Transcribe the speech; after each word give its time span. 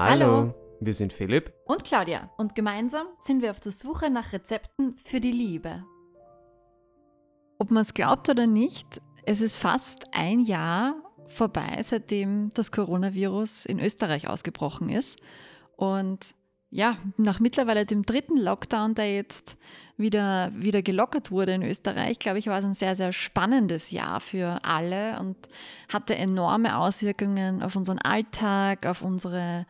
Hallo, 0.00 0.54
wir 0.78 0.94
sind 0.94 1.12
Philipp 1.12 1.52
und 1.64 1.82
Claudia 1.82 2.30
und 2.36 2.54
gemeinsam 2.54 3.08
sind 3.18 3.42
wir 3.42 3.50
auf 3.50 3.58
der 3.58 3.72
Suche 3.72 4.10
nach 4.10 4.32
Rezepten 4.32 4.96
für 4.96 5.18
die 5.18 5.32
Liebe. 5.32 5.82
Ob 7.58 7.72
man 7.72 7.82
es 7.82 7.94
glaubt 7.94 8.28
oder 8.28 8.46
nicht, 8.46 9.00
es 9.24 9.40
ist 9.40 9.56
fast 9.56 10.04
ein 10.12 10.38
Jahr 10.38 10.94
vorbei, 11.26 11.80
seitdem 11.82 12.50
das 12.54 12.70
Coronavirus 12.70 13.66
in 13.66 13.80
Österreich 13.80 14.28
ausgebrochen 14.28 14.88
ist. 14.88 15.18
Und 15.74 16.36
ja, 16.70 16.98
nach 17.16 17.40
mittlerweile 17.40 17.86
dem 17.86 18.04
dritten 18.04 18.36
Lockdown, 18.36 18.94
der 18.94 19.14
jetzt 19.14 19.56
wieder, 19.96 20.52
wieder 20.54 20.82
gelockert 20.82 21.30
wurde 21.30 21.52
in 21.52 21.62
Österreich, 21.62 22.18
glaube 22.18 22.38
ich, 22.38 22.46
war 22.46 22.58
es 22.58 22.64
ein 22.64 22.74
sehr, 22.74 22.94
sehr 22.94 23.12
spannendes 23.12 23.90
Jahr 23.90 24.20
für 24.20 24.60
alle 24.62 25.18
und 25.18 25.36
hatte 25.92 26.14
enorme 26.14 26.76
Auswirkungen 26.76 27.62
auf 27.62 27.74
unseren 27.74 27.98
Alltag, 27.98 28.86
auf 28.86 29.02
unsere 29.02 29.66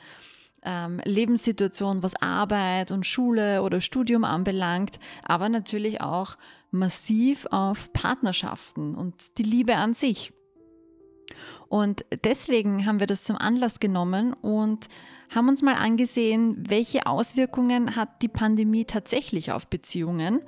ähm, 0.62 1.00
Lebenssituation, 1.04 2.02
was 2.02 2.20
Arbeit 2.20 2.90
und 2.90 3.06
Schule 3.06 3.62
oder 3.62 3.80
Studium 3.80 4.24
anbelangt, 4.24 4.98
aber 5.22 5.48
natürlich 5.48 6.00
auch 6.00 6.36
massiv 6.70 7.46
auf 7.50 7.92
Partnerschaften 7.92 8.94
und 8.94 9.38
die 9.38 9.44
Liebe 9.44 9.76
an 9.76 9.94
sich. 9.94 10.32
Und 11.68 12.04
deswegen 12.24 12.86
haben 12.86 13.00
wir 13.00 13.06
das 13.06 13.22
zum 13.22 13.36
Anlass 13.36 13.78
genommen 13.80 14.32
und 14.32 14.88
haben 15.34 15.48
uns 15.48 15.62
mal 15.62 15.74
angesehen, 15.74 16.64
welche 16.68 17.06
Auswirkungen 17.06 17.96
hat 17.96 18.22
die 18.22 18.28
Pandemie 18.28 18.84
tatsächlich 18.84 19.52
auf 19.52 19.66
Beziehungen. 19.68 20.42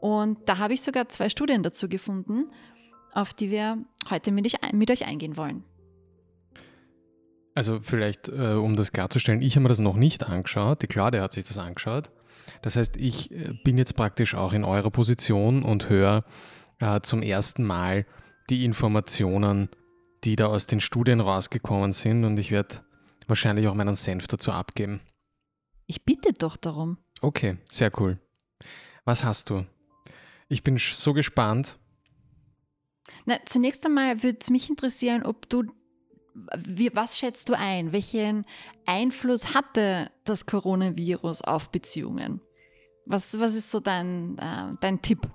Und 0.00 0.38
da 0.46 0.58
habe 0.58 0.74
ich 0.74 0.82
sogar 0.82 1.08
zwei 1.08 1.28
Studien 1.28 1.62
dazu 1.62 1.88
gefunden, 1.88 2.50
auf 3.12 3.32
die 3.32 3.50
wir 3.50 3.78
heute 4.10 4.32
mit, 4.32 4.46
ich, 4.46 4.56
mit 4.72 4.90
euch 4.90 5.06
eingehen 5.06 5.36
wollen. 5.36 5.64
Also 7.54 7.80
vielleicht, 7.80 8.28
äh, 8.28 8.52
um 8.52 8.76
das 8.76 8.92
klarzustellen, 8.92 9.40
ich 9.40 9.56
habe 9.56 9.62
mir 9.62 9.70
das 9.70 9.78
noch 9.78 9.96
nicht 9.96 10.28
angeschaut, 10.28 10.82
die 10.82 10.86
Claudia 10.86 11.22
hat 11.22 11.32
sich 11.32 11.46
das 11.46 11.56
angeschaut. 11.56 12.10
Das 12.60 12.76
heißt, 12.76 12.98
ich 12.98 13.30
äh, 13.30 13.54
bin 13.64 13.78
jetzt 13.78 13.96
praktisch 13.96 14.34
auch 14.34 14.52
in 14.52 14.62
eurer 14.62 14.90
Position 14.90 15.62
und 15.62 15.88
höre 15.88 16.24
äh, 16.80 17.00
zum 17.00 17.22
ersten 17.22 17.64
Mal 17.64 18.04
die 18.50 18.64
Informationen, 18.64 19.70
die 20.24 20.36
da 20.36 20.46
aus 20.46 20.66
den 20.66 20.80
Studien 20.80 21.20
rausgekommen 21.20 21.92
sind 21.92 22.24
und 22.24 22.38
ich 22.38 22.50
werde 22.50 22.80
wahrscheinlich 23.28 23.68
auch 23.68 23.74
meinen 23.74 23.94
Senf 23.94 24.26
dazu 24.26 24.52
abgeben. 24.52 25.00
Ich 25.86 26.04
bitte 26.04 26.32
doch 26.32 26.56
darum. 26.56 26.98
Okay, 27.20 27.58
sehr 27.70 27.90
cool. 28.00 28.18
Was 29.04 29.24
hast 29.24 29.50
du? 29.50 29.64
Ich 30.48 30.62
bin 30.62 30.78
so 30.78 31.12
gespannt. 31.12 31.78
Na, 33.24 33.36
zunächst 33.44 33.84
einmal 33.86 34.22
würde 34.22 34.38
es 34.40 34.50
mich 34.50 34.68
interessieren, 34.68 35.24
ob 35.24 35.48
du, 35.48 35.64
wie, 36.56 36.94
was 36.94 37.18
schätzt 37.18 37.48
du 37.48 37.54
ein? 37.56 37.92
Welchen 37.92 38.44
Einfluss 38.84 39.54
hatte 39.54 40.10
das 40.24 40.46
Coronavirus 40.46 41.42
auf 41.42 41.70
Beziehungen? 41.70 42.40
Was, 43.06 43.38
was 43.38 43.54
ist 43.54 43.70
so 43.70 43.80
dein, 43.80 44.38
äh, 44.38 44.76
dein 44.80 45.00
Tipp? 45.02 45.28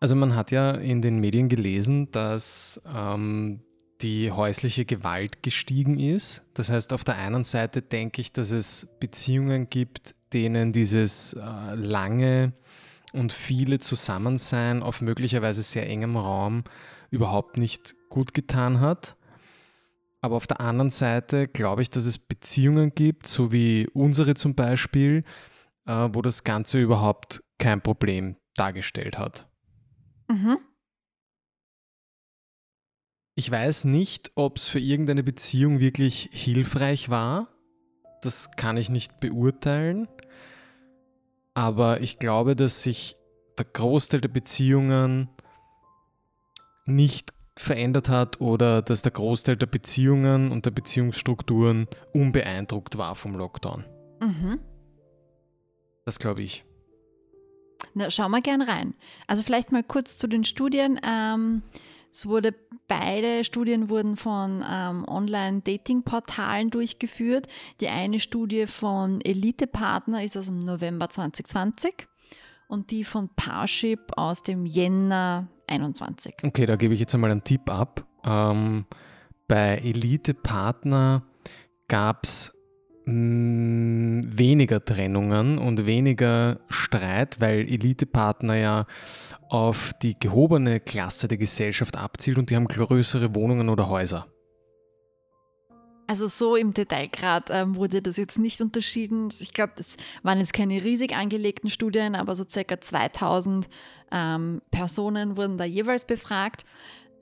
Also 0.00 0.14
man 0.16 0.34
hat 0.34 0.50
ja 0.50 0.72
in 0.72 1.02
den 1.02 1.20
Medien 1.20 1.48
gelesen, 1.48 2.10
dass 2.10 2.80
ähm, 2.92 3.62
die 4.02 4.30
häusliche 4.30 4.84
Gewalt 4.84 5.42
gestiegen 5.42 5.98
ist. 5.98 6.42
Das 6.54 6.70
heißt, 6.70 6.92
auf 6.92 7.04
der 7.04 7.16
einen 7.16 7.44
Seite 7.44 7.82
denke 7.82 8.20
ich, 8.20 8.32
dass 8.32 8.50
es 8.50 8.88
Beziehungen 8.98 9.68
gibt, 9.68 10.14
denen 10.32 10.72
dieses 10.72 11.34
äh, 11.34 11.74
lange 11.74 12.52
und 13.12 13.32
viele 13.32 13.78
Zusammensein 13.78 14.82
auf 14.82 15.00
möglicherweise 15.00 15.62
sehr 15.62 15.88
engem 15.88 16.16
Raum 16.16 16.64
überhaupt 17.10 17.58
nicht 17.58 17.94
gut 18.08 18.34
getan 18.34 18.80
hat. 18.80 19.16
Aber 20.20 20.36
auf 20.36 20.46
der 20.46 20.60
anderen 20.60 20.90
Seite 20.90 21.48
glaube 21.48 21.82
ich, 21.82 21.90
dass 21.90 22.04
es 22.04 22.18
Beziehungen 22.18 22.94
gibt, 22.94 23.26
so 23.26 23.52
wie 23.52 23.88
unsere 23.92 24.34
zum 24.34 24.54
Beispiel, 24.54 25.24
äh, 25.86 26.08
wo 26.12 26.22
das 26.22 26.44
Ganze 26.44 26.80
überhaupt 26.80 27.42
kein 27.58 27.80
Problem 27.80 28.36
dargestellt 28.54 29.18
hat. 29.18 29.48
Mhm. 30.28 30.58
Ich 33.40 33.50
weiß 33.50 33.86
nicht, 33.86 34.32
ob 34.34 34.58
es 34.58 34.68
für 34.68 34.80
irgendeine 34.80 35.22
Beziehung 35.22 35.80
wirklich 35.80 36.28
hilfreich 36.30 37.08
war. 37.08 37.48
Das 38.20 38.50
kann 38.50 38.76
ich 38.76 38.90
nicht 38.90 39.18
beurteilen. 39.18 40.08
Aber 41.54 42.02
ich 42.02 42.18
glaube, 42.18 42.54
dass 42.54 42.82
sich 42.82 43.16
der 43.56 43.64
Großteil 43.64 44.20
der 44.20 44.28
Beziehungen 44.28 45.30
nicht 46.84 47.32
verändert 47.56 48.10
hat 48.10 48.42
oder 48.42 48.82
dass 48.82 49.00
der 49.00 49.12
Großteil 49.12 49.56
der 49.56 49.68
Beziehungen 49.68 50.52
und 50.52 50.66
der 50.66 50.72
Beziehungsstrukturen 50.72 51.88
unbeeindruckt 52.12 52.98
war 52.98 53.14
vom 53.14 53.36
Lockdown. 53.36 53.86
Mhm. 54.20 54.60
Das 56.04 56.18
glaube 56.18 56.42
ich. 56.42 56.62
Na, 57.94 58.10
schauen 58.10 58.32
wir 58.32 58.42
gern 58.42 58.60
rein. 58.60 58.92
Also 59.26 59.42
vielleicht 59.42 59.72
mal 59.72 59.82
kurz 59.82 60.18
zu 60.18 60.26
den 60.26 60.44
Studien. 60.44 61.00
Ähm, 61.02 61.62
es 62.12 62.26
wurde 62.26 62.54
beide 62.88 63.44
Studien 63.44 63.88
wurden 63.88 64.16
von 64.16 64.64
ähm, 64.68 65.04
Online-Dating-Portalen 65.06 66.70
durchgeführt. 66.70 67.46
Die 67.80 67.88
eine 67.88 68.18
Studie 68.18 68.66
von 68.66 69.20
Elite 69.20 69.66
Partner 69.66 70.24
ist 70.24 70.36
aus 70.36 70.46
dem 70.46 70.60
November 70.60 71.08
2020 71.08 72.08
und 72.68 72.90
die 72.90 73.04
von 73.04 73.28
Parship 73.36 74.12
aus 74.16 74.42
dem 74.42 74.66
Jänner 74.66 75.48
21. 75.66 76.34
Okay, 76.42 76.66
da 76.66 76.76
gebe 76.76 76.94
ich 76.94 77.00
jetzt 77.00 77.14
einmal 77.14 77.30
einen 77.30 77.44
Tipp 77.44 77.70
ab. 77.70 78.04
Ähm, 78.24 78.86
bei 79.46 79.76
Elite 79.78 80.34
Partner 80.34 81.22
gab 81.88 82.24
es 82.24 82.52
Mm, 83.10 84.20
weniger 84.24 84.84
Trennungen 84.84 85.58
und 85.58 85.84
weniger 85.84 86.60
Streit, 86.68 87.40
weil 87.40 87.60
Elitepartner 87.60 88.54
ja 88.54 88.86
auf 89.48 89.92
die 90.00 90.14
gehobene 90.18 90.78
Klasse 90.78 91.26
der 91.26 91.38
Gesellschaft 91.38 91.96
abzielt 91.96 92.38
und 92.38 92.50
die 92.50 92.56
haben 92.56 92.68
größere 92.68 93.34
Wohnungen 93.34 93.68
oder 93.68 93.88
Häuser. 93.88 94.28
Also 96.06 96.28
so 96.28 96.54
im 96.54 96.72
Detailgrad 96.72 97.50
ähm, 97.50 97.76
wurde 97.76 98.00
das 98.02 98.16
jetzt 98.16 98.38
nicht 98.38 98.60
unterschieden. 98.60 99.28
Ich 99.40 99.52
glaube, 99.52 99.72
das 99.76 99.96
waren 100.22 100.38
jetzt 100.38 100.52
keine 100.52 100.82
riesig 100.82 101.14
angelegten 101.14 101.70
Studien, 101.70 102.14
aber 102.14 102.36
so 102.36 102.44
circa 102.48 102.80
2000 102.80 103.68
ähm, 104.12 104.60
Personen 104.70 105.36
wurden 105.36 105.58
da 105.58 105.64
jeweils 105.64 106.04
befragt. 106.04 106.64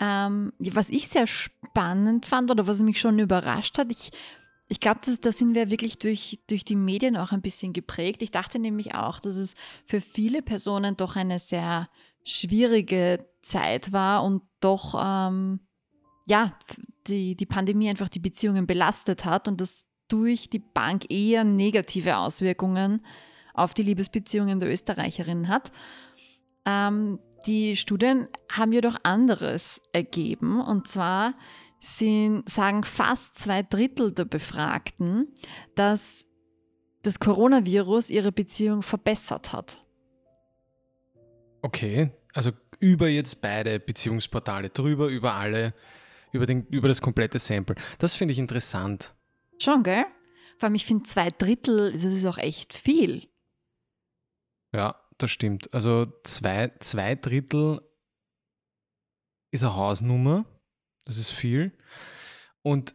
Ähm, 0.00 0.52
was 0.58 0.90
ich 0.90 1.08
sehr 1.08 1.26
spannend 1.26 2.26
fand 2.26 2.50
oder 2.50 2.66
was 2.66 2.80
mich 2.80 3.00
schon 3.00 3.18
überrascht 3.18 3.78
hat, 3.78 3.90
ich 3.90 4.10
ich 4.68 4.80
glaube, 4.80 5.00
da 5.20 5.32
sind 5.32 5.54
wir 5.54 5.70
wirklich 5.70 5.98
durch, 5.98 6.40
durch 6.46 6.64
die 6.64 6.76
Medien 6.76 7.16
auch 7.16 7.32
ein 7.32 7.40
bisschen 7.40 7.72
geprägt. 7.72 8.20
Ich 8.22 8.30
dachte 8.30 8.58
nämlich 8.58 8.94
auch, 8.94 9.18
dass 9.18 9.36
es 9.36 9.54
für 9.86 10.02
viele 10.02 10.42
Personen 10.42 10.96
doch 10.96 11.16
eine 11.16 11.38
sehr 11.38 11.88
schwierige 12.22 13.26
Zeit 13.42 13.92
war 13.92 14.22
und 14.24 14.42
doch, 14.60 14.94
ähm, 15.02 15.60
ja, 16.26 16.58
die, 17.06 17.34
die 17.34 17.46
Pandemie 17.46 17.88
einfach 17.88 18.10
die 18.10 18.18
Beziehungen 18.18 18.66
belastet 18.66 19.24
hat 19.24 19.48
und 19.48 19.60
das 19.62 19.86
durch 20.08 20.50
die 20.50 20.58
Bank 20.58 21.10
eher 21.10 21.44
negative 21.44 22.18
Auswirkungen 22.18 23.04
auf 23.54 23.72
die 23.72 23.82
Liebesbeziehungen 23.82 24.60
der 24.60 24.70
Österreicherinnen 24.70 25.48
hat. 25.48 25.72
Ähm, 26.66 27.18
die 27.46 27.76
Studien 27.76 28.28
haben 28.50 28.72
jedoch 28.72 28.96
anderes 29.02 29.80
ergeben 29.92 30.60
und 30.60 30.88
zwar 30.88 31.34
sind, 31.78 32.48
sagen 32.48 32.84
fast 32.84 33.38
zwei 33.38 33.62
Drittel 33.62 34.12
der 34.12 34.24
Befragten, 34.24 35.28
dass 35.74 36.26
das 37.02 37.20
Coronavirus 37.20 38.10
ihre 38.10 38.32
Beziehung 38.32 38.82
verbessert 38.82 39.52
hat. 39.52 39.84
Okay, 41.62 42.10
also 42.34 42.52
über 42.80 43.08
jetzt 43.08 43.40
beide 43.40 43.80
Beziehungsportale 43.80 44.70
drüber, 44.70 45.08
über 45.08 45.34
alle, 45.34 45.74
über, 46.32 46.46
den, 46.46 46.66
über 46.66 46.88
das 46.88 47.00
komplette 47.00 47.38
Sample. 47.38 47.76
Das 47.98 48.14
finde 48.14 48.32
ich 48.32 48.38
interessant. 48.38 49.14
Schon, 49.58 49.82
gell? 49.82 50.04
Vor 50.58 50.66
allem, 50.66 50.74
ich 50.74 50.86
finde 50.86 51.04
zwei 51.04 51.28
Drittel, 51.28 51.92
das 51.92 52.04
ist 52.04 52.26
auch 52.26 52.38
echt 52.38 52.72
viel. 52.72 53.28
Ja, 54.72 54.96
das 55.18 55.30
stimmt. 55.30 55.72
Also 55.72 56.06
zwei, 56.24 56.72
zwei 56.80 57.14
Drittel 57.14 57.80
ist 59.50 59.62
eine 59.64 59.74
Hausnummer. 59.74 60.44
Das 61.08 61.16
ist 61.16 61.30
viel. 61.30 61.72
Und 62.62 62.94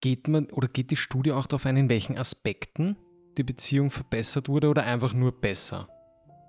geht 0.00 0.28
man 0.28 0.46
oder 0.50 0.68
geht 0.68 0.90
die 0.90 0.96
Studie 0.96 1.32
auch 1.32 1.46
darauf 1.46 1.66
ein, 1.66 1.76
in 1.76 1.90
welchen 1.90 2.16
Aspekten 2.16 2.96
die 3.36 3.42
Beziehung 3.42 3.90
verbessert 3.90 4.48
wurde 4.48 4.68
oder 4.68 4.84
einfach 4.84 5.12
nur 5.12 5.32
besser? 5.32 5.88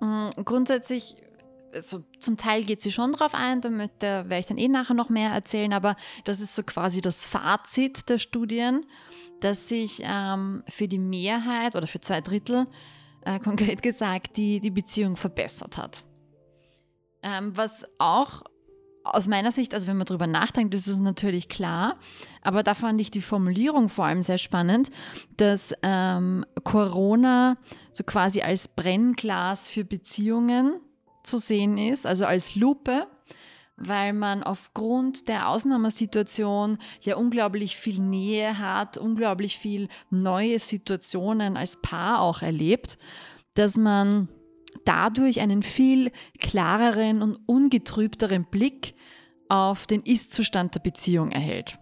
Mm, 0.02 0.30
grundsätzlich, 0.46 1.16
also 1.74 2.04
zum 2.20 2.38
Teil 2.38 2.64
geht 2.64 2.82
sie 2.82 2.92
schon 2.92 3.14
darauf 3.14 3.34
ein, 3.34 3.62
damit 3.62 3.92
da 4.00 4.30
werde 4.30 4.40
ich 4.40 4.46
dann 4.46 4.58
eh 4.58 4.68
nachher 4.68 4.94
noch 4.94 5.10
mehr 5.10 5.32
erzählen, 5.32 5.74
aber 5.74 5.96
das 6.26 6.42
ist 6.42 6.56
so 6.56 6.62
quasi 6.64 7.02
das 7.02 7.26
Fazit 7.26 8.08
der 8.10 8.20
Studien, 8.20 8.86
dass 9.40 9.68
sich 9.68 10.02
ähm, 10.04 10.64
für 10.70 10.88
die 10.88 11.00
Mehrheit 11.00 11.76
oder 11.76 11.88
für 11.88 12.02
zwei 12.02 12.22
Drittel 12.22 12.68
äh, 13.26 13.40
konkret 13.40 13.82
gesagt 13.82 14.38
die, 14.38 14.60
die 14.60 14.72
Beziehung 14.72 15.16
verbessert 15.16 15.78
hat. 15.78 16.04
Ähm, 17.24 17.56
was 17.56 17.86
auch 17.98 18.44
aus 19.04 19.28
meiner 19.28 19.52
Sicht, 19.52 19.74
also 19.74 19.88
wenn 19.88 19.98
man 19.98 20.06
darüber 20.06 20.28
nachdenkt, 20.28 20.74
ist 20.74 20.88
es 20.88 21.00
natürlich 21.00 21.50
klar, 21.50 21.98
aber 22.42 22.64
da 22.64 22.74
fand 22.74 23.02
ich 23.02 23.12
die 23.12 23.22
Formulierung 23.22 23.90
vor 23.90 24.06
allem 24.06 24.22
sehr 24.22 24.38
spannend, 24.38 24.90
dass 25.38 25.74
ähm, 25.84 26.46
Corona 26.64 27.58
so 27.92 28.04
quasi 28.04 28.42
als 28.42 28.68
Brennglas 28.68 29.68
für 29.68 29.84
Beziehungen 29.84 30.80
zu 31.24 31.38
sehen 31.38 31.78
ist, 31.78 32.06
also 32.06 32.26
als 32.26 32.56
Lupe, 32.56 33.08
weil 33.76 34.14
man 34.14 34.44
aufgrund 34.44 35.28
der 35.28 35.50
Ausnahmesituation 35.50 36.78
ja 37.02 37.16
unglaublich 37.16 37.76
viel 37.76 38.00
Nähe 38.00 38.60
hat, 38.60 38.98
unglaublich 38.98 39.58
viel 39.58 39.90
neue 40.10 40.60
Situationen 40.60 41.58
als 41.58 41.78
Paar 41.82 42.22
auch 42.22 42.42
erlebt, 42.42 42.98
dass 43.56 43.78
man 43.78 44.30
dadurch 44.86 45.40
einen 45.40 45.64
viel 45.64 46.12
klareren 46.40 47.22
und 47.22 47.38
ungetrübteren 47.46 48.46
Blick 48.46 48.96
auf 49.50 49.88
den 49.88 50.02
Ist-Zustand 50.04 50.76
der 50.76 50.80
Beziehung 50.80 51.32
erhält. 51.32 51.78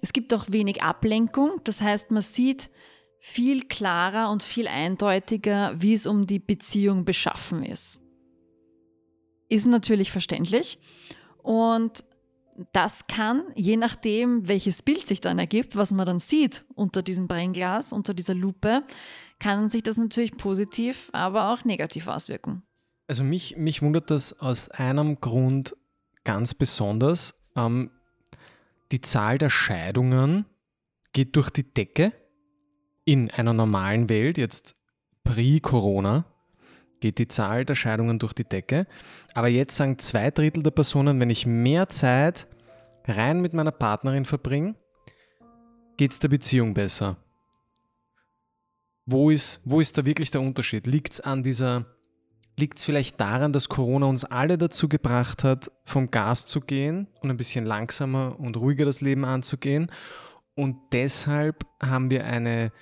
Es 0.00 0.12
gibt 0.12 0.32
auch 0.34 0.46
wenig 0.48 0.82
Ablenkung, 0.82 1.60
das 1.64 1.80
heißt, 1.80 2.10
man 2.10 2.22
sieht 2.22 2.70
viel 3.18 3.62
klarer 3.62 4.30
und 4.30 4.42
viel 4.42 4.68
eindeutiger, 4.68 5.74
wie 5.80 5.94
es 5.94 6.06
um 6.06 6.26
die 6.26 6.38
Beziehung 6.38 7.04
beschaffen 7.04 7.62
ist. 7.62 7.98
Ist 9.48 9.66
natürlich 9.66 10.10
verständlich 10.10 10.78
und 11.42 12.04
das 12.72 13.06
kann, 13.06 13.44
je 13.54 13.76
nachdem, 13.76 14.48
welches 14.48 14.82
Bild 14.82 15.06
sich 15.06 15.20
dann 15.20 15.38
ergibt, 15.38 15.76
was 15.76 15.92
man 15.92 16.06
dann 16.06 16.20
sieht 16.20 16.64
unter 16.74 17.02
diesem 17.02 17.28
Brennglas, 17.28 17.92
unter 17.92 18.14
dieser 18.14 18.34
Lupe, 18.34 18.82
kann 19.38 19.70
sich 19.70 19.82
das 19.82 19.96
natürlich 19.96 20.36
positiv, 20.36 21.10
aber 21.12 21.52
auch 21.52 21.64
negativ 21.64 22.08
auswirken. 22.08 22.62
Also 23.06 23.22
mich, 23.22 23.56
mich 23.56 23.82
wundert 23.82 24.10
das 24.10 24.38
aus 24.40 24.68
einem 24.70 25.20
Grund 25.20 25.76
ganz 26.24 26.54
besonders. 26.54 27.34
Ähm, 27.54 27.90
die 28.92 29.00
Zahl 29.00 29.38
der 29.38 29.50
Scheidungen 29.50 30.46
geht 31.12 31.36
durch 31.36 31.50
die 31.50 31.62
Decke 31.62 32.12
in 33.04 33.30
einer 33.30 33.52
normalen 33.52 34.08
Welt, 34.08 34.38
jetzt 34.38 34.74
pre-Corona, 35.24 36.24
geht 37.00 37.18
die 37.18 37.28
Zahl 37.28 37.64
der 37.64 37.74
Scheidungen 37.74 38.18
durch 38.18 38.32
die 38.32 38.44
Decke. 38.44 38.86
Aber 39.34 39.48
jetzt 39.48 39.76
sagen 39.76 39.98
zwei 39.98 40.30
Drittel 40.30 40.62
der 40.62 40.70
Personen, 40.72 41.20
wenn 41.20 41.30
ich 41.30 41.46
mehr 41.46 41.88
Zeit 41.88 42.48
rein 43.06 43.40
mit 43.40 43.52
meiner 43.54 43.70
Partnerin 43.70 44.24
verbringe, 44.24 44.74
geht 45.96 46.12
es 46.12 46.18
der 46.18 46.28
Beziehung 46.28 46.74
besser. 46.74 47.16
Wo 49.06 49.30
ist, 49.30 49.60
wo 49.64 49.80
ist 49.80 49.96
da 49.96 50.04
wirklich 50.04 50.32
der 50.32 50.40
Unterschied? 50.40 50.86
Liegt 50.86 51.14
es 51.14 51.20
an 51.20 51.44
dieser, 51.44 51.86
liegt 52.56 52.80
vielleicht 52.80 53.20
daran, 53.20 53.52
dass 53.52 53.68
Corona 53.68 54.06
uns 54.06 54.24
alle 54.24 54.58
dazu 54.58 54.88
gebracht 54.88 55.44
hat, 55.44 55.70
vom 55.84 56.10
Gas 56.10 56.44
zu 56.44 56.60
gehen 56.60 57.06
und 57.20 57.30
ein 57.30 57.36
bisschen 57.36 57.64
langsamer 57.64 58.38
und 58.38 58.56
ruhiger 58.56 58.84
das 58.84 59.00
Leben 59.00 59.24
anzugehen? 59.24 59.92
Und 60.56 60.76
deshalb 60.92 61.64
haben 61.80 62.10
wir 62.10 62.24
eine 62.24 62.72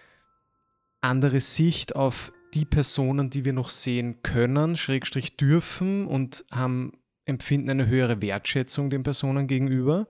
andere 1.03 1.41
Sicht 1.41 1.95
auf 1.95 2.33
die 2.55 2.65
Personen, 2.65 3.29
die 3.29 3.45
wir 3.45 3.53
noch 3.53 3.69
sehen 3.69 4.23
können, 4.23 4.77
Schrägstrich 4.77 5.37
dürfen 5.37 6.07
und 6.07 6.45
haben, 6.51 6.93
empfinden 7.27 7.69
eine 7.69 7.87
höhere 7.87 8.23
Wertschätzung 8.23 8.89
den 8.89 9.03
Personen 9.03 9.47
gegenüber? 9.47 10.09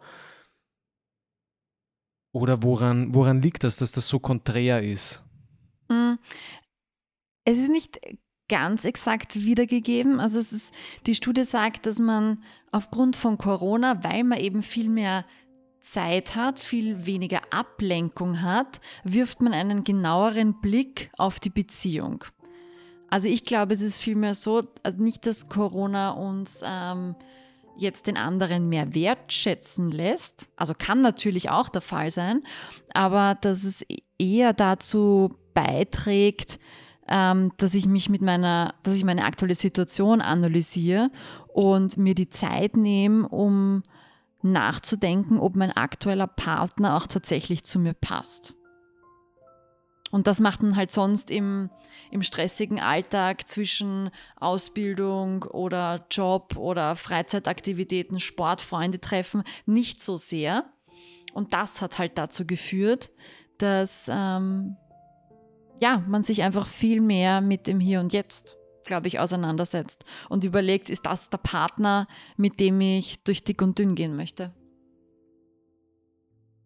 Oder 2.33 2.63
woran, 2.63 3.15
woran 3.15 3.43
liegt 3.43 3.65
das, 3.65 3.77
dass 3.77 3.93
das 3.93 4.07
so 4.07 4.19
konträr 4.19 4.83
ist? 4.83 5.24
Mm, 5.95 6.19
es 7.45 7.59
ist 7.59 7.71
nicht 7.71 8.01
ganz 8.49 8.85
exakt 8.85 9.37
wiedergegeben. 9.37 10.21
Also 10.21 10.39
es 10.39 10.53
ist, 10.53 10.75
die 11.07 11.15
Studie 11.15 11.45
sagt, 11.45 11.87
dass 11.87 11.99
man 11.99 12.43
aufgrund 12.73 13.17
von 13.17 13.39
Corona, 13.39 14.03
weil 14.05 14.25
man 14.25 14.39
eben 14.39 14.63
viel 14.63 14.89
mehr 14.89 15.25
Zeit 15.81 16.35
hat, 16.35 16.61
viel 16.61 17.07
weniger 17.07 17.41
Ablenkung 17.51 18.41
hat, 18.43 18.81
wirft 19.05 19.41
man 19.43 19.53
einen 19.53 19.85
genaueren 19.85 20.61
Blick 20.61 21.11
auf 21.19 21.41
die 21.41 21.51
Beziehung. 21.51 22.25
Also 23.11 23.29
ich 23.29 23.45
glaube, 23.45 23.75
es 23.75 23.83
ist 23.83 24.01
vielmehr 24.01 24.35
so, 24.35 24.67
also 24.83 25.03
nicht, 25.03 25.27
dass 25.27 25.49
Corona 25.49 26.11
uns 26.13 26.63
ähm, 26.65 27.15
jetzt 27.77 28.07
den 28.07 28.17
anderen 28.17 28.69
mehr 28.69 28.95
wertschätzen 28.95 29.91
lässt, 29.91 30.49
also 30.57 30.75
kann 30.77 31.01
natürlich 31.01 31.51
auch 31.51 31.69
der 31.69 31.83
Fall 31.83 32.11
sein, 32.11 32.43
aber 32.93 33.37
dass 33.41 33.65
es 33.65 33.85
eher 34.19 34.53
dazu 34.53 35.35
beiträgt, 35.55 36.59
ähm, 37.09 37.53
dass 37.59 37.75
ich 37.75 37.87
mich 37.87 38.09
mit 38.09 38.23
meiner, 38.23 38.75
dass 38.83 38.97
ich 38.97 39.05
meine 39.05 39.25
aktuelle 39.25 39.55
Situation 39.55 40.21
analysiere 40.21 41.11
und 41.53 41.97
mir 41.97 42.15
die 42.15 42.31
Zeit 42.31 42.77
nehme, 42.77 43.29
um 43.29 43.83
nachzudenken, 44.43 45.39
ob 45.39 45.57
mein 45.57 45.73
aktueller 45.73 46.27
Partner 46.27 46.97
auch 46.97 47.07
tatsächlich 47.07 47.65
zu 47.65 47.79
mir 47.79 47.95
passt. 47.95 48.55
Und 50.11 50.29
das 50.29 50.39
macht 50.39 50.63
man 50.63 50.77
halt 50.77 50.93
sonst 50.93 51.29
im, 51.29 51.71
im 52.13 52.23
stressigen 52.23 52.79
Alltag 52.79 53.49
zwischen 53.49 54.11
Ausbildung 54.37 55.43
oder 55.43 56.07
Job 56.09 56.57
oder 56.57 56.95
Freizeitaktivitäten, 56.95 58.21
Sport, 58.21 58.61
Freunde 58.61 59.01
treffen 59.01 59.43
nicht 59.67 60.01
so 60.01 60.17
sehr. 60.17 60.67
Und 61.33 61.53
das 61.53 61.81
hat 61.81 61.99
halt 61.99 62.17
dazu 62.17 62.47
geführt, 62.47 63.11
dass 63.59 64.11
ähm, 64.11 64.77
ja, 65.81 66.03
man 66.07 66.23
sich 66.23 66.43
einfach 66.43 66.67
viel 66.67 67.01
mehr 67.01 67.41
mit 67.41 67.67
dem 67.67 67.81
Hier 67.81 68.01
und 68.01 68.13
Jetzt, 68.13 68.57
glaube 68.85 69.09
ich, 69.09 69.19
auseinandersetzt 69.19 70.05
und 70.29 70.45
überlegt, 70.45 70.91
ist 70.91 71.07
das 71.07 71.31
der 71.31 71.39
Partner, 71.39 72.07
mit 72.37 72.61
dem 72.61 72.81
ich 72.81 73.23
durch 73.25 73.45
dick 73.45 73.63
und 73.63 73.79
dünn 73.79 73.95
gehen 73.95 74.17
möchte. 74.17 74.53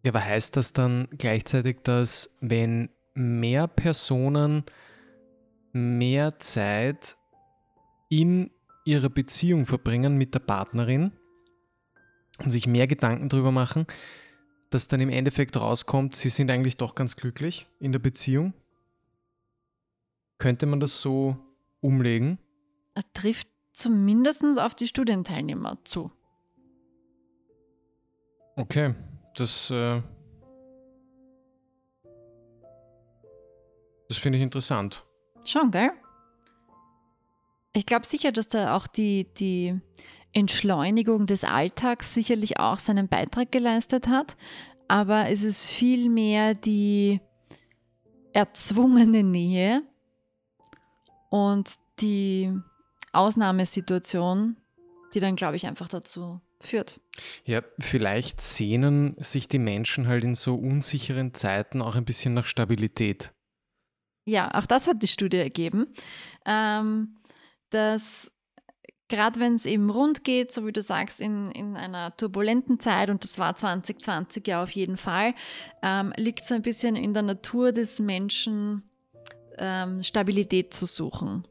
Ja, 0.03 0.11
aber 0.11 0.23
heißt 0.23 0.55
das 0.55 0.73
dann 0.73 1.07
gleichzeitig, 1.17 1.79
dass 1.83 2.29
wenn 2.39 2.89
mehr 3.13 3.67
Personen 3.67 4.63
mehr 5.73 6.39
Zeit 6.39 7.17
in 8.09 8.51
ihrer 8.85 9.09
Beziehung 9.09 9.65
verbringen 9.65 10.17
mit 10.17 10.33
der 10.33 10.39
Partnerin 10.39 11.11
und 12.39 12.51
sich 12.51 12.65
mehr 12.65 12.87
Gedanken 12.87 13.29
darüber 13.29 13.51
machen, 13.51 13.85
dass 14.69 14.87
dann 14.87 14.99
im 14.99 15.09
Endeffekt 15.09 15.57
rauskommt, 15.57 16.15
sie 16.15 16.29
sind 16.29 16.51
eigentlich 16.51 16.77
doch 16.77 16.95
ganz 16.95 17.15
glücklich 17.15 17.67
in 17.79 17.91
der 17.91 17.99
Beziehung? 17.99 18.53
Könnte 20.37 20.65
man 20.65 20.79
das 20.79 21.01
so 21.01 21.37
umlegen? 21.81 22.37
Er 22.93 23.03
trifft 23.13 23.47
zumindest 23.73 24.43
auf 24.57 24.75
die 24.75 24.87
Studienteilnehmer 24.87 25.77
zu. 25.83 26.11
Okay, 28.55 28.93
das, 29.35 29.71
äh, 29.71 30.01
das 34.09 34.17
finde 34.17 34.37
ich 34.37 34.43
interessant. 34.43 35.05
Schon, 35.45 35.71
gell? 35.71 35.91
Ich 37.73 37.85
glaube 37.85 38.05
sicher, 38.05 38.31
dass 38.31 38.47
da 38.49 38.75
auch 38.75 38.87
die, 38.87 39.33
die 39.35 39.79
Entschleunigung 40.33 41.25
des 41.25 41.43
Alltags 41.43 42.13
sicherlich 42.13 42.59
auch 42.59 42.79
seinen 42.79 43.07
Beitrag 43.07 43.51
geleistet 43.51 44.07
hat, 44.07 44.37
aber 44.87 45.29
es 45.29 45.43
ist 45.43 45.69
vielmehr 45.69 46.53
die 46.53 47.19
erzwungene 48.33 49.23
Nähe, 49.23 49.83
und 51.29 51.75
die 52.01 52.51
Ausnahmesituation, 53.13 54.57
die 55.13 55.19
dann, 55.19 55.35
glaube 55.35 55.55
ich, 55.55 55.65
einfach 55.65 55.87
dazu 55.87 56.41
führt. 56.59 56.99
Ja, 57.45 57.61
vielleicht 57.79 58.41
sehnen 58.41 59.15
sich 59.19 59.47
die 59.47 59.59
Menschen 59.59 60.07
halt 60.07 60.23
in 60.23 60.35
so 60.35 60.55
unsicheren 60.55 61.33
Zeiten 61.33 61.81
auch 61.81 61.95
ein 61.95 62.05
bisschen 62.05 62.33
nach 62.33 62.45
Stabilität. 62.45 63.33
Ja, 64.25 64.53
auch 64.53 64.65
das 64.65 64.87
hat 64.87 65.01
die 65.01 65.07
Studie 65.07 65.37
ergeben, 65.37 65.87
ähm, 66.45 67.15
dass 67.69 68.31
gerade 69.09 69.39
wenn 69.39 69.55
es 69.55 69.65
eben 69.65 69.89
rund 69.89 70.23
geht, 70.23 70.53
so 70.53 70.65
wie 70.65 70.71
du 70.71 70.81
sagst, 70.81 71.19
in, 71.19 71.51
in 71.51 71.75
einer 71.75 72.15
turbulenten 72.15 72.79
Zeit, 72.79 73.09
und 73.09 73.23
das 73.23 73.37
war 73.39 73.55
2020 73.55 74.47
ja 74.47 74.63
auf 74.63 74.71
jeden 74.71 74.97
Fall, 74.97 75.33
ähm, 75.81 76.13
liegt 76.15 76.41
es 76.41 76.51
ein 76.51 76.61
bisschen 76.61 76.95
in 76.95 77.13
der 77.13 77.23
Natur 77.23 77.71
des 77.71 77.99
Menschen, 77.99 78.83
ähm, 79.57 80.01
Stabilität 80.03 80.73
zu 80.73 80.85
suchen. 80.85 81.43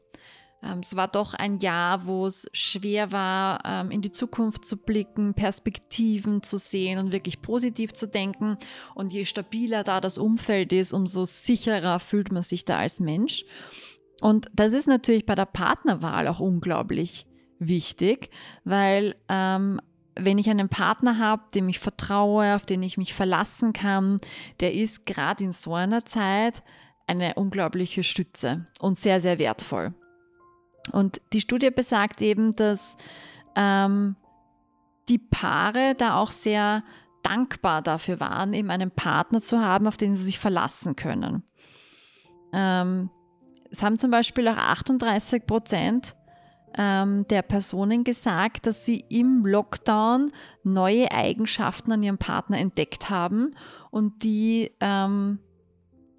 Ähm, 0.61 0.79
es 0.79 0.95
war 0.95 1.07
doch 1.07 1.33
ein 1.33 1.59
Jahr, 1.59 2.05
wo 2.05 2.25
es 2.25 2.47
schwer 2.53 3.11
war, 3.11 3.61
ähm, 3.65 3.91
in 3.91 4.01
die 4.01 4.11
Zukunft 4.11 4.65
zu 4.65 4.77
blicken, 4.77 5.33
Perspektiven 5.33 6.43
zu 6.43 6.57
sehen 6.57 6.99
und 6.99 7.11
wirklich 7.11 7.41
positiv 7.41 7.93
zu 7.93 8.07
denken. 8.07 8.57
Und 8.95 9.11
je 9.11 9.25
stabiler 9.25 9.83
da 9.83 10.01
das 10.01 10.17
Umfeld 10.17 10.73
ist, 10.73 10.91
umso 10.91 11.25
sicherer 11.25 11.99
fühlt 11.99 12.31
man 12.31 12.43
sich 12.43 12.65
da 12.65 12.79
als 12.79 12.99
Mensch. 12.99 13.45
Und 14.21 14.49
das 14.53 14.73
ist 14.73 14.87
natürlich 14.87 15.25
bei 15.25 15.35
der 15.35 15.45
Partnerwahl 15.45 16.27
auch 16.27 16.41
unglaublich 16.41 17.25
wichtig, 17.59 18.29
weil 18.63 19.15
ähm, 19.27 19.79
wenn 20.15 20.37
ich 20.37 20.49
einen 20.49 20.69
Partner 20.69 21.17
habe, 21.17 21.43
dem 21.53 21.69
ich 21.69 21.79
vertraue, 21.79 22.55
auf 22.55 22.65
den 22.65 22.83
ich 22.83 22.97
mich 22.97 23.13
verlassen 23.13 23.73
kann, 23.73 24.19
der 24.59 24.73
ist 24.73 25.05
gerade 25.05 25.43
in 25.43 25.51
so 25.51 25.73
einer 25.73 26.05
Zeit 26.05 26.63
eine 27.07 27.35
unglaubliche 27.35 28.03
Stütze 28.03 28.65
und 28.79 28.97
sehr, 28.97 29.19
sehr 29.19 29.39
wertvoll. 29.39 29.93
Und 30.91 31.21
die 31.33 31.41
Studie 31.41 31.71
besagt 31.71 32.21
eben, 32.21 32.55
dass 32.55 32.97
ähm, 33.55 34.15
die 35.07 35.17
Paare 35.17 35.95
da 35.97 36.17
auch 36.17 36.31
sehr 36.31 36.83
dankbar 37.23 37.81
dafür 37.81 38.19
waren, 38.19 38.53
eben 38.53 38.69
einen 38.69 38.91
Partner 38.91 39.41
zu 39.41 39.59
haben, 39.59 39.87
auf 39.87 39.97
den 39.97 40.15
sie 40.15 40.23
sich 40.23 40.39
verlassen 40.39 40.95
können. 40.95 41.43
Ähm, 42.53 43.09
es 43.71 43.83
haben 43.83 43.99
zum 43.99 44.11
Beispiel 44.11 44.47
auch 44.47 44.57
38 44.57 45.45
Prozent 45.45 46.15
ähm, 46.77 47.27
der 47.29 47.41
Personen 47.41 48.03
gesagt, 48.03 48.67
dass 48.67 48.85
sie 48.85 49.03
im 49.09 49.45
Lockdown 49.45 50.31
neue 50.63 51.11
Eigenschaften 51.11 51.91
an 51.91 52.03
ihrem 52.03 52.17
Partner 52.17 52.57
entdeckt 52.57 53.09
haben 53.09 53.55
und 53.91 54.23
die 54.23 54.71
ähm, 54.79 55.39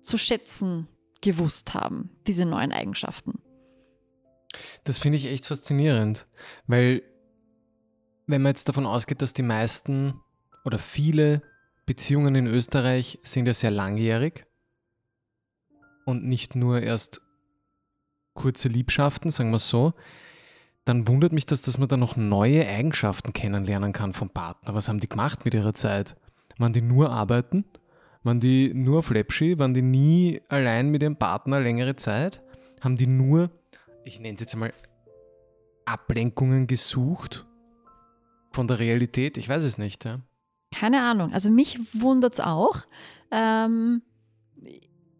zu 0.02 0.18
schätzen 0.18 0.88
gewusst 1.20 1.74
haben, 1.74 2.10
diese 2.26 2.46
neuen 2.46 2.72
Eigenschaften. 2.72 3.40
Das 4.84 4.98
finde 4.98 5.18
ich 5.18 5.26
echt 5.26 5.46
faszinierend, 5.46 6.26
weil 6.66 7.02
wenn 8.26 8.42
man 8.42 8.50
jetzt 8.50 8.68
davon 8.68 8.86
ausgeht, 8.86 9.22
dass 9.22 9.32
die 9.32 9.42
meisten 9.42 10.20
oder 10.64 10.78
viele 10.78 11.42
Beziehungen 11.86 12.34
in 12.34 12.46
Österreich 12.46 13.18
sind 13.22 13.46
ja 13.46 13.54
sehr 13.54 13.70
langjährig 13.70 14.46
und 16.04 16.24
nicht 16.24 16.54
nur 16.54 16.80
erst 16.80 17.20
kurze 18.34 18.68
Liebschaften, 18.68 19.30
sagen 19.30 19.50
wir 19.50 19.56
es 19.56 19.68
so, 19.68 19.94
dann 20.84 21.06
wundert 21.06 21.32
mich 21.32 21.46
das, 21.46 21.62
dass 21.62 21.78
man 21.78 21.88
da 21.88 21.96
noch 21.96 22.16
neue 22.16 22.66
Eigenschaften 22.66 23.32
kennenlernen 23.32 23.92
kann 23.92 24.12
vom 24.12 24.30
Partner. 24.30 24.74
Was 24.74 24.88
haben 24.88 25.00
die 25.00 25.08
gemacht 25.08 25.44
mit 25.44 25.54
ihrer 25.54 25.74
Zeit? 25.74 26.16
Waren 26.58 26.72
die 26.72 26.82
nur 26.82 27.10
arbeiten? 27.10 27.64
Waren 28.22 28.40
die 28.40 28.72
nur 28.74 29.02
Fläpschi? 29.02 29.58
Waren 29.58 29.74
die 29.74 29.82
nie 29.82 30.40
allein 30.48 30.90
mit 30.90 31.02
ihrem 31.02 31.16
Partner 31.16 31.60
längere 31.60 31.96
Zeit? 31.96 32.42
Haben 32.80 32.96
die 32.96 33.06
nur, 33.06 33.50
ich 34.04 34.20
nenne 34.20 34.34
es 34.34 34.40
jetzt 34.40 34.54
einmal, 34.54 34.72
Ablenkungen 35.84 36.66
gesucht 36.66 37.46
von 38.52 38.66
der 38.66 38.78
Realität? 38.78 39.36
Ich 39.36 39.48
weiß 39.48 39.64
es 39.64 39.78
nicht. 39.78 40.04
Ja. 40.04 40.20
Keine 40.74 41.02
Ahnung. 41.02 41.32
Also 41.32 41.50
mich 41.50 41.78
wundert 41.94 42.34
es 42.34 42.40
auch. 42.40 42.86
Ähm, 43.30 44.02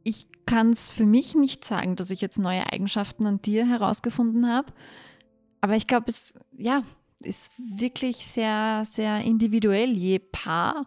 ich 0.02 0.26
kann 0.46 0.70
es 0.70 0.90
für 0.90 1.06
mich 1.06 1.34
nicht 1.34 1.64
sagen, 1.64 1.96
dass 1.96 2.10
ich 2.10 2.20
jetzt 2.20 2.38
neue 2.38 2.72
Eigenschaften 2.72 3.26
an 3.26 3.40
dir 3.42 3.66
herausgefunden 3.66 4.48
habe. 4.48 4.72
Aber 5.60 5.76
ich 5.76 5.86
glaube, 5.86 6.06
es 6.08 6.34
ja, 6.56 6.82
ist 7.20 7.52
wirklich 7.58 8.16
sehr, 8.16 8.84
sehr 8.86 9.20
individuell, 9.20 9.90
je 9.90 10.18
Paar, 10.18 10.86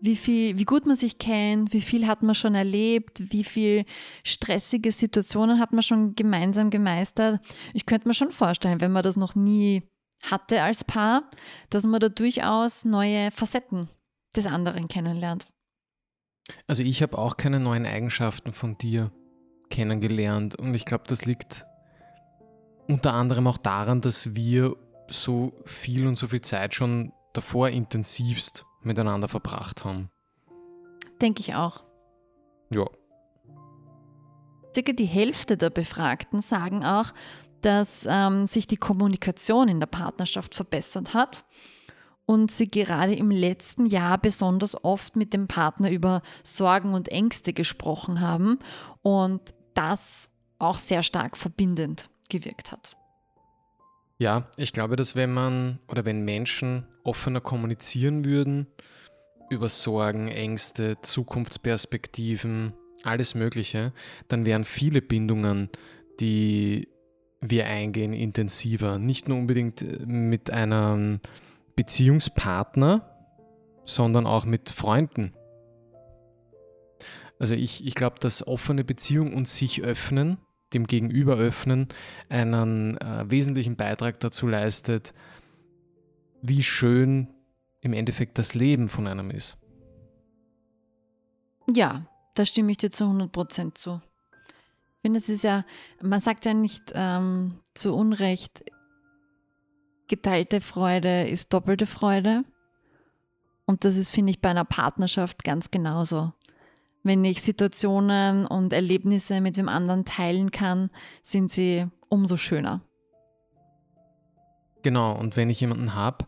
wie 0.00 0.16
viel, 0.16 0.58
wie 0.58 0.64
gut 0.64 0.86
man 0.86 0.96
sich 0.96 1.18
kennt, 1.18 1.72
wie 1.72 1.80
viel 1.80 2.06
hat 2.06 2.22
man 2.22 2.34
schon 2.34 2.54
erlebt, 2.54 3.32
wie 3.32 3.44
viel 3.44 3.84
stressige 4.24 4.92
Situationen 4.92 5.58
hat 5.58 5.72
man 5.72 5.82
schon 5.82 6.14
gemeinsam 6.14 6.70
gemeistert. 6.70 7.40
Ich 7.74 7.84
könnte 7.86 8.06
mir 8.06 8.14
schon 8.14 8.30
vorstellen, 8.30 8.80
wenn 8.80 8.92
man 8.92 9.02
das 9.02 9.16
noch 9.16 9.34
nie 9.34 9.82
hatte 10.22 10.62
als 10.62 10.84
Paar, 10.84 11.28
dass 11.70 11.84
man 11.84 12.00
da 12.00 12.08
durchaus 12.08 12.84
neue 12.84 13.30
Facetten 13.30 13.88
des 14.36 14.46
anderen 14.46 14.88
kennenlernt. 14.88 15.46
Also 16.66 16.82
ich 16.82 17.02
habe 17.02 17.18
auch 17.18 17.36
keine 17.36 17.60
neuen 17.60 17.86
Eigenschaften 17.86 18.52
von 18.52 18.78
dir 18.78 19.12
kennengelernt 19.70 20.54
und 20.54 20.74
ich 20.74 20.84
glaube, 20.84 21.04
das 21.06 21.24
liegt 21.24 21.66
unter 22.88 23.12
anderem 23.12 23.46
auch 23.46 23.58
daran, 23.58 24.00
dass 24.00 24.34
wir 24.34 24.76
so 25.08 25.52
viel 25.64 26.06
und 26.06 26.16
so 26.16 26.28
viel 26.28 26.40
Zeit 26.40 26.74
schon 26.74 27.12
davor 27.32 27.68
intensivst 27.68 28.66
miteinander 28.82 29.28
verbracht 29.28 29.84
haben. 29.84 30.10
Denke 31.20 31.40
ich 31.40 31.54
auch. 31.54 31.84
Ja. 32.72 32.84
Circa 34.74 34.92
die 34.92 35.04
Hälfte 35.04 35.56
der 35.56 35.70
Befragten 35.70 36.40
sagen 36.40 36.84
auch, 36.84 37.12
dass 37.60 38.06
ähm, 38.08 38.46
sich 38.46 38.66
die 38.66 38.76
Kommunikation 38.76 39.68
in 39.68 39.80
der 39.80 39.86
Partnerschaft 39.86 40.54
verbessert 40.54 41.14
hat 41.14 41.44
und 42.24 42.50
sie 42.50 42.70
gerade 42.70 43.14
im 43.14 43.30
letzten 43.30 43.86
Jahr 43.86 44.18
besonders 44.18 44.82
oft 44.84 45.16
mit 45.16 45.32
dem 45.32 45.48
Partner 45.48 45.90
über 45.90 46.22
Sorgen 46.44 46.94
und 46.94 47.08
Ängste 47.08 47.52
gesprochen 47.52 48.20
haben 48.20 48.58
und 49.02 49.54
das 49.74 50.30
auch 50.58 50.76
sehr 50.76 51.02
stark 51.02 51.36
verbindend 51.36 52.08
gewirkt 52.28 52.72
hat. 52.72 52.96
Ja, 54.18 54.48
ich 54.56 54.72
glaube, 54.72 54.96
dass 54.96 55.14
wenn 55.14 55.32
man 55.32 55.78
oder 55.88 56.04
wenn 56.04 56.24
Menschen 56.24 56.86
offener 57.04 57.40
kommunizieren 57.40 58.24
würden 58.24 58.66
über 59.48 59.68
Sorgen, 59.68 60.28
Ängste, 60.28 61.00
Zukunftsperspektiven, 61.00 62.72
alles 63.04 63.34
Mögliche, 63.34 63.92
dann 64.26 64.44
wären 64.44 64.64
viele 64.64 65.00
Bindungen, 65.00 65.70
die 66.20 66.88
wir 67.40 67.66
eingehen, 67.66 68.12
intensiver. 68.12 68.98
Nicht 68.98 69.28
nur 69.28 69.38
unbedingt 69.38 69.82
äh, 69.82 70.04
mit 70.04 70.50
einem 70.50 71.20
Beziehungspartner, 71.76 73.08
sondern 73.84 74.26
auch 74.26 74.44
mit 74.44 74.68
Freunden. 74.70 75.32
Also 77.38 77.54
ich, 77.54 77.86
ich 77.86 77.94
glaube, 77.94 78.16
dass 78.18 78.46
offene 78.46 78.82
Beziehung 78.82 79.32
und 79.32 79.46
sich 79.46 79.82
öffnen 79.82 80.38
dem 80.72 80.86
Gegenüber 80.86 81.36
öffnen, 81.36 81.88
einen 82.28 82.96
äh, 82.98 83.24
wesentlichen 83.28 83.76
Beitrag 83.76 84.20
dazu 84.20 84.46
leistet, 84.46 85.14
wie 86.42 86.62
schön 86.62 87.28
im 87.80 87.92
Endeffekt 87.92 88.38
das 88.38 88.54
Leben 88.54 88.88
von 88.88 89.06
einem 89.06 89.30
ist. 89.30 89.58
Ja, 91.72 92.06
da 92.34 92.44
stimme 92.44 92.70
ich 92.72 92.78
dir 92.78 92.90
zu 92.90 93.04
100 93.04 93.30
Prozent 93.30 93.78
zu. 93.78 94.00
Ich 94.96 95.02
finde, 95.02 95.18
es 95.18 95.28
ist 95.28 95.44
ja, 95.44 95.64
man 96.02 96.20
sagt 96.20 96.44
ja 96.44 96.54
nicht 96.54 96.92
ähm, 96.94 97.60
zu 97.74 97.94
Unrecht, 97.94 98.64
geteilte 100.08 100.60
Freude 100.60 101.28
ist 101.28 101.52
doppelte 101.52 101.86
Freude. 101.86 102.44
Und 103.66 103.84
das 103.84 103.96
ist, 103.96 104.10
finde 104.10 104.30
ich, 104.30 104.40
bei 104.40 104.48
einer 104.48 104.64
Partnerschaft 104.64 105.44
ganz 105.44 105.70
genauso. 105.70 106.32
Wenn 107.02 107.24
ich 107.24 107.42
Situationen 107.42 108.46
und 108.46 108.72
Erlebnisse 108.72 109.40
mit 109.40 109.56
dem 109.56 109.68
anderen 109.68 110.04
teilen 110.04 110.50
kann, 110.50 110.90
sind 111.22 111.50
sie 111.50 111.86
umso 112.08 112.36
schöner. 112.36 112.82
Genau, 114.82 115.12
und 115.12 115.36
wenn 115.36 115.50
ich 115.50 115.60
jemanden 115.60 115.94
habe, 115.94 116.26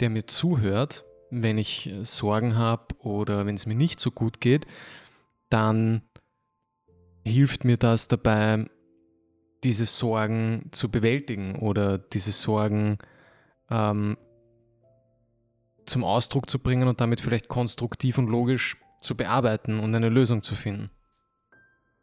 der 0.00 0.10
mir 0.10 0.26
zuhört, 0.26 1.04
wenn 1.30 1.58
ich 1.58 1.90
äh, 1.90 2.04
Sorgen 2.04 2.56
habe 2.56 2.86
oder 3.00 3.46
wenn 3.46 3.54
es 3.54 3.66
mir 3.66 3.74
nicht 3.74 4.00
so 4.00 4.10
gut 4.10 4.40
geht, 4.40 4.66
dann 5.50 6.02
hilft 7.24 7.64
mir 7.64 7.76
das 7.76 8.08
dabei, 8.08 8.66
diese 9.64 9.86
Sorgen 9.86 10.68
zu 10.70 10.90
bewältigen 10.90 11.56
oder 11.56 11.98
diese 11.98 12.32
Sorgen 12.32 12.98
ähm, 13.70 14.16
zum 15.86 16.04
Ausdruck 16.04 16.48
zu 16.48 16.58
bringen 16.58 16.88
und 16.88 17.00
damit 17.00 17.20
vielleicht 17.20 17.48
konstruktiv 17.48 18.18
und 18.18 18.28
logisch 18.28 18.76
zu 19.00 19.16
bearbeiten 19.16 19.80
und 19.80 19.94
eine 19.94 20.08
Lösung 20.08 20.42
zu 20.42 20.54
finden. 20.54 20.90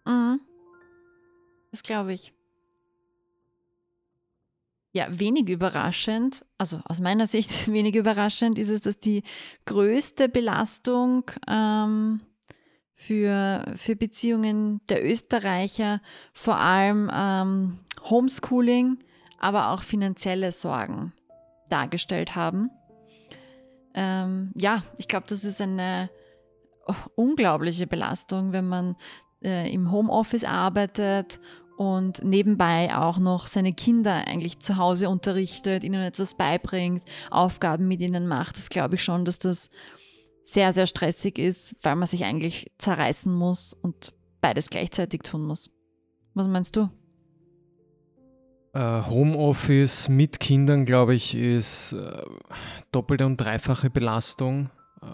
Mhm. 0.05 0.39
Das 1.71 1.83
glaube 1.83 2.13
ich. 2.13 2.33
Ja, 4.93 5.07
wenig 5.09 5.49
überraschend, 5.49 6.45
also 6.57 6.79
aus 6.85 7.01
meiner 7.01 7.27
Sicht 7.27 7.67
wenig 7.71 7.95
überraschend 7.95 8.57
ist 8.57 8.69
es, 8.69 8.79
dass 8.79 8.97
die 8.97 9.23
größte 9.65 10.29
Belastung 10.29 11.29
ähm, 11.49 12.21
für, 12.93 13.65
für 13.75 13.97
Beziehungen 13.97 14.79
der 14.87 15.05
Österreicher 15.05 15.99
vor 16.33 16.57
allem 16.57 17.11
ähm, 17.13 17.79
Homeschooling, 18.09 18.99
aber 19.37 19.71
auch 19.71 19.83
finanzielle 19.83 20.53
Sorgen 20.53 21.11
dargestellt 21.69 22.35
haben. 22.35 22.71
Ähm, 23.93 24.51
ja, 24.55 24.83
ich 24.97 25.09
glaube, 25.09 25.25
das 25.27 25.43
ist 25.43 25.59
eine 25.59 26.09
unglaubliche 27.15 27.87
Belastung, 27.87 28.51
wenn 28.51 28.67
man 28.67 28.95
äh, 29.43 29.71
im 29.71 29.91
Homeoffice 29.91 30.43
arbeitet 30.43 31.39
und 31.77 32.23
nebenbei 32.23 32.95
auch 32.95 33.17
noch 33.17 33.47
seine 33.47 33.73
Kinder 33.73 34.27
eigentlich 34.27 34.59
zu 34.59 34.77
Hause 34.77 35.09
unterrichtet, 35.09 35.83
ihnen 35.83 36.01
etwas 36.01 36.35
beibringt, 36.35 37.03
Aufgaben 37.31 37.87
mit 37.87 37.99
ihnen 37.99 38.27
macht. 38.27 38.57
Das 38.57 38.69
glaube 38.69 38.95
ich 38.95 39.03
schon, 39.03 39.25
dass 39.25 39.39
das 39.39 39.69
sehr, 40.43 40.73
sehr 40.73 40.87
stressig 40.87 41.37
ist, 41.39 41.75
weil 41.81 41.95
man 41.95 42.07
sich 42.07 42.23
eigentlich 42.23 42.71
zerreißen 42.77 43.33
muss 43.33 43.73
und 43.73 44.13
beides 44.41 44.69
gleichzeitig 44.69 45.21
tun 45.23 45.43
muss. 45.43 45.69
Was 46.33 46.47
meinst 46.47 46.75
du? 46.75 46.89
Äh, 48.73 49.03
Homeoffice 49.03 50.09
mit 50.09 50.39
Kindern, 50.39 50.85
glaube 50.85 51.15
ich, 51.15 51.33
ist 51.33 51.93
äh, 51.93 52.23
doppelte 52.91 53.25
und 53.25 53.37
dreifache 53.37 53.89
Belastung, 53.89 54.69
äh, 55.01 55.07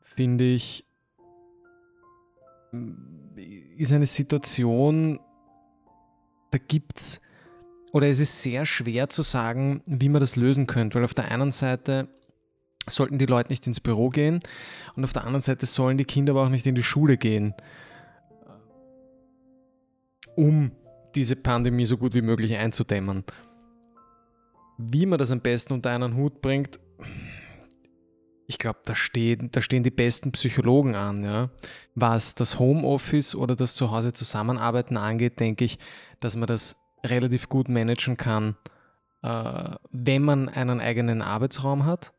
finde 0.00 0.44
ich 0.44 0.87
ist 3.76 3.92
eine 3.92 4.06
Situation, 4.06 5.20
da 6.50 6.58
gibt 6.58 6.98
es, 6.98 7.20
oder 7.92 8.08
es 8.08 8.20
ist 8.20 8.42
sehr 8.42 8.66
schwer 8.66 9.08
zu 9.08 9.22
sagen, 9.22 9.82
wie 9.86 10.08
man 10.08 10.20
das 10.20 10.36
lösen 10.36 10.66
könnte, 10.66 10.96
weil 10.96 11.04
auf 11.04 11.14
der 11.14 11.30
einen 11.30 11.52
Seite 11.52 12.08
sollten 12.86 13.18
die 13.18 13.26
Leute 13.26 13.50
nicht 13.50 13.66
ins 13.66 13.80
Büro 13.80 14.08
gehen 14.08 14.40
und 14.96 15.04
auf 15.04 15.12
der 15.12 15.24
anderen 15.24 15.42
Seite 15.42 15.66
sollen 15.66 15.98
die 15.98 16.04
Kinder 16.04 16.32
aber 16.32 16.44
auch 16.44 16.48
nicht 16.48 16.66
in 16.66 16.74
die 16.74 16.82
Schule 16.82 17.16
gehen, 17.16 17.54
um 20.36 20.72
diese 21.14 21.36
Pandemie 21.36 21.84
so 21.84 21.96
gut 21.96 22.14
wie 22.14 22.22
möglich 22.22 22.56
einzudämmen. 22.56 23.24
Wie 24.78 25.06
man 25.06 25.18
das 25.18 25.30
am 25.30 25.40
besten 25.40 25.72
unter 25.72 25.90
einen 25.90 26.14
Hut 26.14 26.40
bringt, 26.40 26.78
ich 28.48 28.58
glaube, 28.58 28.80
da, 28.86 28.94
stehen, 28.94 29.50
da 29.52 29.60
stehen 29.60 29.82
die 29.82 29.90
besten 29.90 30.32
Psychologen 30.32 30.96
an. 30.96 31.22
Ja? 31.22 31.50
Was 31.94 32.34
das 32.34 32.58
Homeoffice 32.58 33.34
oder 33.34 33.54
das 33.54 33.74
Zuhause 33.74 34.14
zusammenarbeiten 34.14 34.96
angeht, 34.96 35.38
denke 35.38 35.66
ich, 35.66 35.78
dass 36.18 36.34
man 36.34 36.46
das 36.46 36.80
relativ 37.04 37.50
gut 37.50 37.68
managen 37.68 38.16
kann, 38.16 38.56
äh, 39.22 39.70
wenn 39.90 40.22
man 40.22 40.48
einen 40.48 40.80
eigenen 40.80 41.20
Arbeitsraum 41.20 41.84
hat, 41.84 42.14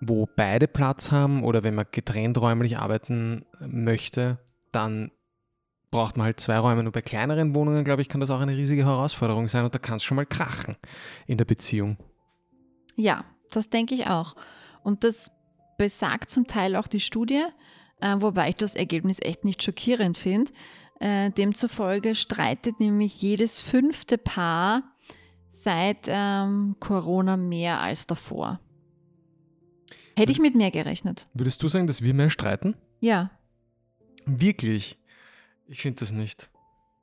wo 0.00 0.28
beide 0.36 0.68
Platz 0.68 1.10
haben 1.10 1.42
oder 1.42 1.64
wenn 1.64 1.74
man 1.74 1.86
getrennt 1.90 2.38
räumlich 2.38 2.78
arbeiten 2.78 3.44
möchte, 3.58 4.38
dann 4.70 5.10
braucht 5.90 6.16
man 6.16 6.26
halt 6.26 6.38
zwei 6.38 6.56
Räume. 6.56 6.84
Nur 6.84 6.92
bei 6.92 7.02
kleineren 7.02 7.56
Wohnungen, 7.56 7.82
glaube 7.82 8.02
ich, 8.02 8.08
kann 8.08 8.20
das 8.20 8.30
auch 8.30 8.40
eine 8.40 8.56
riesige 8.56 8.84
Herausforderung 8.84 9.48
sein 9.48 9.64
und 9.64 9.74
da 9.74 9.80
kann 9.80 9.96
es 9.96 10.04
schon 10.04 10.14
mal 10.14 10.26
krachen 10.26 10.76
in 11.26 11.36
der 11.36 11.46
Beziehung. 11.46 11.96
Ja, 12.94 13.24
das 13.50 13.70
denke 13.70 13.96
ich 13.96 14.06
auch. 14.06 14.36
Und 14.88 15.04
das 15.04 15.30
besagt 15.76 16.30
zum 16.30 16.46
Teil 16.46 16.74
auch 16.74 16.86
die 16.86 17.00
Studie, 17.00 17.44
äh, 18.00 18.16
wobei 18.20 18.48
ich 18.48 18.54
das 18.54 18.74
Ergebnis 18.74 19.18
echt 19.20 19.44
nicht 19.44 19.62
schockierend 19.62 20.16
finde. 20.16 20.50
Äh, 20.98 21.30
demzufolge 21.30 22.14
streitet 22.14 22.80
nämlich 22.80 23.20
jedes 23.20 23.60
fünfte 23.60 24.16
Paar 24.16 24.82
seit 25.50 26.06
ähm, 26.06 26.76
Corona 26.80 27.36
mehr 27.36 27.80
als 27.80 28.06
davor. 28.06 28.60
Hätte 30.16 30.32
ich 30.32 30.40
mit 30.40 30.54
mehr 30.54 30.70
gerechnet. 30.70 31.28
Würdest 31.34 31.62
du 31.62 31.68
sagen, 31.68 31.86
dass 31.86 32.00
wir 32.00 32.14
mehr 32.14 32.30
streiten? 32.30 32.74
Ja. 33.00 33.30
Wirklich? 34.24 34.98
Ich 35.66 35.82
finde 35.82 36.00
das 36.00 36.12
nicht. 36.12 36.48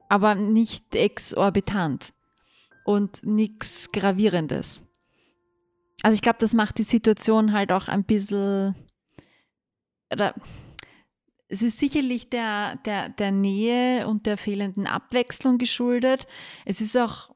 Aber 0.09 0.33
nicht 0.33 0.95
exorbitant 0.95 2.13
und 2.83 3.23
nichts 3.23 3.91
Gravierendes. 3.91 4.81
Also 6.05 6.13
ich 6.13 6.21
glaube, 6.21 6.37
das 6.37 6.53
macht 6.53 6.77
die 6.77 6.83
Situation 6.83 7.51
halt 7.51 7.71
auch 7.71 7.87
ein 7.87 8.03
bisschen, 8.03 8.75
oder 10.13 10.35
es 11.47 11.63
ist 11.63 11.79
sicherlich 11.79 12.29
der, 12.29 12.75
der, 12.85 13.09
der 13.09 13.31
Nähe 13.31 14.07
und 14.07 14.27
der 14.27 14.37
fehlenden 14.37 14.85
Abwechslung 14.85 15.57
geschuldet. 15.57 16.27
Es 16.63 16.79
ist 16.79 16.95
auch, 16.95 17.31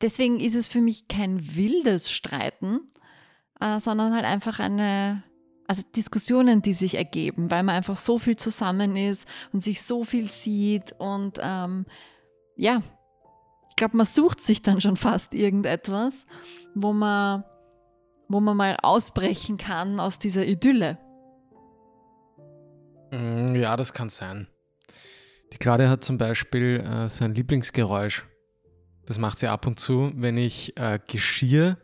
deswegen 0.00 0.38
ist 0.38 0.54
es 0.54 0.68
für 0.68 0.80
mich 0.80 1.08
kein 1.08 1.56
wildes 1.56 2.08
Streiten, 2.08 2.82
äh, 3.58 3.80
sondern 3.80 4.14
halt 4.14 4.26
einfach 4.26 4.60
eine, 4.60 5.24
also 5.66 5.82
Diskussionen, 5.96 6.62
die 6.62 6.74
sich 6.74 6.94
ergeben, 6.94 7.50
weil 7.50 7.64
man 7.64 7.74
einfach 7.74 7.96
so 7.96 8.18
viel 8.18 8.36
zusammen 8.36 8.96
ist 8.96 9.26
und 9.52 9.64
sich 9.64 9.82
so 9.82 10.04
viel 10.04 10.30
sieht 10.30 10.92
und 11.00 11.40
ähm, 11.42 11.84
ja, 12.54 12.80
ich 13.70 13.74
glaube, 13.74 13.96
man 13.96 14.06
sucht 14.06 14.40
sich 14.40 14.62
dann 14.62 14.80
schon 14.80 14.96
fast 14.96 15.34
irgendetwas, 15.34 16.26
wo 16.76 16.92
man, 16.92 17.42
wo 18.28 18.40
man 18.40 18.56
mal 18.56 18.76
ausbrechen 18.82 19.56
kann 19.58 20.00
aus 20.00 20.18
dieser 20.18 20.46
Idylle. 20.46 20.98
Mm, 23.10 23.54
ja, 23.54 23.76
das 23.76 23.92
kann 23.92 24.08
sein. 24.08 24.48
Die 25.52 25.58
Claudia 25.58 25.88
hat 25.88 26.04
zum 26.04 26.18
Beispiel 26.18 26.80
äh, 26.80 27.08
sein 27.08 27.34
Lieblingsgeräusch. 27.34 28.26
Das 29.06 29.18
macht 29.18 29.38
sie 29.38 29.48
ab 29.48 29.66
und 29.66 29.78
zu, 29.78 30.12
wenn 30.16 30.36
ich 30.36 30.76
äh, 30.76 30.98
Geschirr 31.06 31.76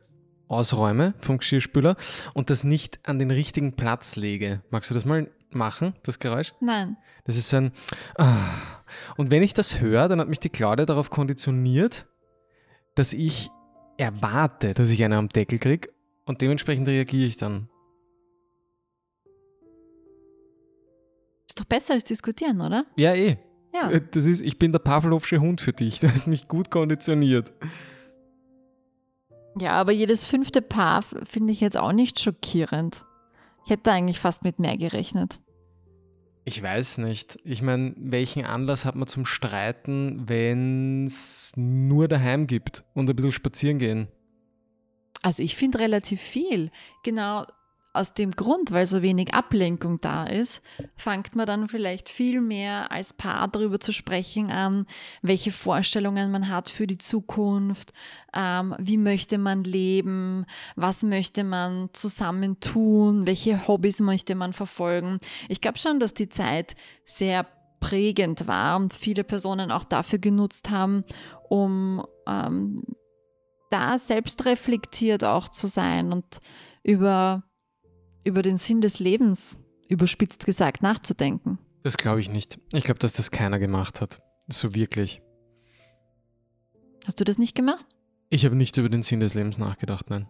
ausräume 0.48 1.14
vom 1.20 1.38
Geschirrspüler 1.38 1.96
und 2.34 2.50
das 2.50 2.64
nicht 2.64 2.98
an 3.08 3.18
den 3.18 3.30
richtigen 3.30 3.76
Platz 3.76 4.16
lege. 4.16 4.62
Magst 4.70 4.90
du 4.90 4.94
das 4.94 5.04
mal 5.04 5.30
machen, 5.50 5.94
das 6.02 6.18
Geräusch? 6.18 6.52
Nein. 6.60 6.96
Das 7.24 7.36
ist 7.36 7.50
so 7.50 7.58
ein. 7.58 7.72
Ah. 8.18 8.48
Und 9.16 9.30
wenn 9.30 9.42
ich 9.42 9.54
das 9.54 9.80
höre, 9.80 10.08
dann 10.08 10.20
hat 10.20 10.28
mich 10.28 10.40
die 10.40 10.48
Claudia 10.48 10.86
darauf 10.86 11.10
konditioniert, 11.10 12.06
dass 12.96 13.12
ich 13.12 13.50
erwarte, 13.98 14.74
dass 14.74 14.90
ich 14.90 15.04
eine 15.04 15.16
am 15.16 15.28
Deckel 15.28 15.58
kriege 15.58 15.88
und 16.30 16.40
dementsprechend 16.40 16.86
reagiere 16.86 17.26
ich 17.26 17.36
dann. 17.36 17.68
Ist 21.48 21.58
doch 21.58 21.64
besser 21.64 21.94
als 21.94 22.04
diskutieren, 22.04 22.60
oder? 22.60 22.86
Ja, 22.96 23.14
eh. 23.14 23.36
Ja. 23.74 23.90
Äh, 23.90 24.00
Das 24.12 24.24
ist, 24.24 24.40
ich 24.40 24.58
bin 24.58 24.70
der 24.70 24.78
Pavlovsche 24.78 25.40
Hund 25.40 25.60
für 25.60 25.72
dich. 25.72 25.98
Du 26.00 26.08
hast 26.08 26.28
mich 26.28 26.46
gut 26.46 26.70
konditioniert. 26.70 27.52
Ja, 29.60 29.72
aber 29.72 29.90
jedes 29.90 30.24
fünfte 30.24 30.62
Paar 30.62 31.02
finde 31.02 31.52
ich 31.52 31.60
jetzt 31.60 31.76
auch 31.76 31.92
nicht 31.92 32.20
schockierend. 32.20 33.04
Ich 33.64 33.70
hätte 33.70 33.90
eigentlich 33.90 34.20
fast 34.20 34.44
mit 34.44 34.60
mehr 34.60 34.76
gerechnet. 34.76 35.40
Ich 36.44 36.62
weiß 36.62 36.98
nicht. 36.98 37.38
Ich 37.42 37.60
meine, 37.60 37.92
welchen 37.96 38.46
Anlass 38.46 38.84
hat 38.84 38.94
man 38.94 39.08
zum 39.08 39.26
Streiten, 39.26 40.28
wenn 40.28 41.06
es 41.06 41.52
nur 41.56 42.06
daheim 42.06 42.46
gibt 42.46 42.84
und 42.94 43.10
ein 43.10 43.16
bisschen 43.16 43.32
spazieren 43.32 43.80
gehen? 43.80 44.08
Also 45.22 45.42
ich 45.42 45.56
finde 45.56 45.80
relativ 45.80 46.20
viel. 46.20 46.70
Genau 47.02 47.46
aus 47.92 48.14
dem 48.14 48.30
Grund, 48.30 48.70
weil 48.70 48.86
so 48.86 49.02
wenig 49.02 49.34
Ablenkung 49.34 50.00
da 50.00 50.24
ist, 50.24 50.62
fängt 50.94 51.34
man 51.34 51.46
dann 51.46 51.68
vielleicht 51.68 52.08
viel 52.08 52.40
mehr 52.40 52.92
als 52.92 53.12
Paar 53.12 53.48
darüber 53.48 53.80
zu 53.80 53.92
sprechen 53.92 54.50
an, 54.50 54.86
welche 55.22 55.50
Vorstellungen 55.50 56.30
man 56.30 56.48
hat 56.48 56.68
für 56.68 56.86
die 56.86 56.98
Zukunft, 56.98 57.92
ähm, 58.32 58.76
wie 58.78 58.96
möchte 58.96 59.38
man 59.38 59.64
leben, 59.64 60.46
was 60.76 61.02
möchte 61.02 61.42
man 61.42 61.90
zusammen 61.92 62.60
tun, 62.60 63.26
welche 63.26 63.66
Hobbys 63.66 64.00
möchte 64.00 64.36
man 64.36 64.52
verfolgen. 64.52 65.18
Ich 65.48 65.60
glaube 65.60 65.78
schon, 65.78 65.98
dass 65.98 66.14
die 66.14 66.28
Zeit 66.28 66.76
sehr 67.04 67.44
prägend 67.80 68.46
war 68.46 68.76
und 68.76 68.94
viele 68.94 69.24
Personen 69.24 69.72
auch 69.72 69.84
dafür 69.84 70.20
genutzt 70.20 70.70
haben, 70.70 71.02
um 71.48 72.06
ähm, 72.28 72.84
da 73.70 73.98
selbst 73.98 74.44
reflektiert 74.44 75.24
auch 75.24 75.48
zu 75.48 75.66
sein 75.66 76.12
und 76.12 76.40
über, 76.82 77.44
über 78.24 78.42
den 78.42 78.58
Sinn 78.58 78.80
des 78.80 78.98
Lebens, 78.98 79.58
überspitzt 79.88 80.44
gesagt, 80.44 80.82
nachzudenken. 80.82 81.58
Das 81.82 81.96
glaube 81.96 82.20
ich 82.20 82.28
nicht. 82.28 82.58
Ich 82.72 82.84
glaube, 82.84 82.98
dass 82.98 83.12
das 83.12 83.30
keiner 83.30 83.58
gemacht 83.58 84.00
hat. 84.00 84.20
So 84.48 84.74
wirklich. 84.74 85.22
Hast 87.06 87.20
du 87.20 87.24
das 87.24 87.38
nicht 87.38 87.54
gemacht? 87.54 87.86
Ich 88.28 88.44
habe 88.44 88.54
nicht 88.54 88.76
über 88.76 88.88
den 88.88 89.02
Sinn 89.02 89.20
des 89.20 89.34
Lebens 89.34 89.58
nachgedacht, 89.58 90.10
nein. 90.10 90.28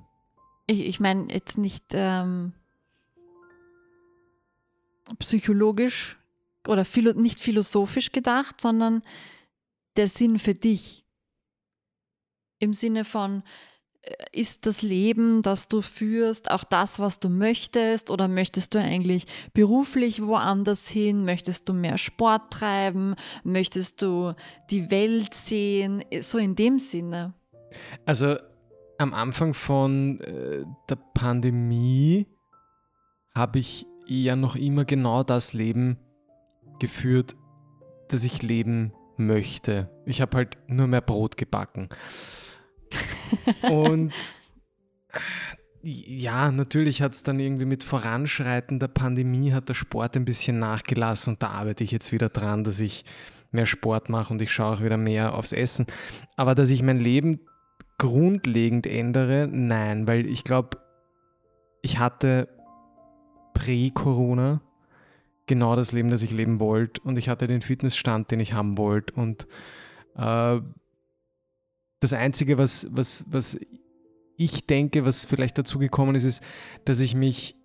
Ich, 0.66 0.81
ich 0.81 1.00
meine 1.00 1.33
jetzt 1.33 1.59
nicht 1.59 1.85
ähm, 1.92 2.53
psychologisch 5.18 6.18
oder 6.66 6.85
philo 6.85 7.12
nicht 7.12 7.40
philosophisch 7.40 8.12
gedacht, 8.12 8.61
sondern 8.61 9.03
der 9.96 10.09
Sinn 10.09 10.38
für 10.38 10.55
dich. 10.55 11.05
Im 12.61 12.73
Sinne 12.73 13.05
von, 13.05 13.42
äh, 14.03 14.12
ist 14.33 14.66
das 14.66 14.83
Leben, 14.83 15.42
das 15.42 15.68
du 15.68 15.83
führst, 15.83 16.51
auch 16.51 16.62
das, 16.62 17.01
was 17.01 17.18
du 17.18 17.29
möchtest? 17.29 18.11
Oder 18.11 18.29
möchtest 18.29 18.75
du 18.75 18.79
eigentlich 18.79 19.27
beruflich 19.53 20.23
woanders 20.23 20.88
hin? 20.88 21.25
Möchtest 21.25 21.68
du 21.68 21.73
mehr 21.73 21.99
Sport 21.99 22.53
treiben? 22.53 23.16
Möchtest 23.42 24.03
du 24.03 24.35
die 24.70 24.90
Welt 24.90 25.35
sehen? 25.35 26.05
So 26.20 26.38
in 26.38 26.55
dem 26.55 26.79
Sinne. 26.79 27.35
Also 28.05 28.37
am 28.99 29.14
Anfang 29.14 29.55
von 29.55 30.20
äh, 30.20 30.64
der 30.88 30.99
Pandemie 31.14 32.27
habe 33.35 33.59
ich 33.59 33.87
ja 34.07 34.37
noch 34.37 34.57
immer 34.57 34.85
genau 34.85 35.23
das 35.23 35.53
Leben 35.53 35.99
geführt, 36.81 37.37
das 38.09 38.25
ich 38.25 38.42
leben 38.42 38.92
möchte. 39.16 39.88
Ich 40.05 40.20
habe 40.20 40.37
halt 40.37 40.59
nur 40.66 40.87
mehr 40.87 41.01
Brot 41.01 41.37
gebacken. 41.37 41.88
Und 43.62 44.12
ja, 45.83 46.51
natürlich 46.51 47.01
hat 47.01 47.14
es 47.14 47.23
dann 47.23 47.40
irgendwie 47.40 47.64
mit 47.64 47.85
Voranschreiten 47.85 48.79
der 48.79 48.88
Pandemie 48.88 49.53
hat 49.53 49.69
der 49.69 49.75
Sport 49.75 50.16
ein 50.16 50.27
bisschen 50.27 50.59
nachgelassen 50.59 51.35
und 51.35 51.43
da 51.43 51.49
arbeite 51.49 51.85
ich 51.85 51.90
jetzt 51.90 52.12
wieder 52.12 52.29
dran, 52.29 52.64
dass 52.64 52.81
ich 52.81 53.05
mehr 53.51 53.66
Sport 53.66 54.09
mache 54.09 54.33
und 54.33 54.43
ich 54.43 54.53
schaue 54.53 54.77
auch 54.77 54.83
wieder 54.83 54.97
mehr 54.97 55.35
aufs 55.35 55.53
Essen. 55.53 55.87
Aber 56.37 56.55
dass 56.55 56.71
ich 56.71 56.83
mein 56.83 57.01
Leben 57.01 57.40
grundlegend 57.99 58.87
ändere, 58.87 59.49
nein, 59.51 60.07
weil 60.07 60.27
ich 60.27 60.45
glaube, 60.45 60.79
ich 61.83 61.99
hatte 61.99 62.49
prä-Corona 63.55 64.61
genau 65.47 65.77
das 65.77 65.93
Leben, 65.93 66.11
das 66.11 66.23
ich 66.23 66.31
leben 66.31 66.61
wollte 66.61 67.01
und 67.03 67.19
ich 67.19 67.29
hatte 67.29 67.47
den 67.47 67.62
Fitnessstand, 67.62 68.31
den 68.31 68.40
ich 68.40 68.53
haben 68.53 68.79
wollte 68.79 69.14
und 69.14 69.47
äh, 70.16 70.61
das 72.01 72.13
Einzige, 72.13 72.59
was, 72.59 72.87
was, 72.91 73.27
was 73.29 73.59
ich 74.37 74.67
denke, 74.67 75.05
was 75.05 75.27
vielleicht 75.27 75.59
dazu 75.59 75.79
gekommen 75.79 76.15
ist, 76.15 76.25
ist, 76.25 76.43
dass 76.85 77.01
ich 77.01 77.15
mich 77.15 77.57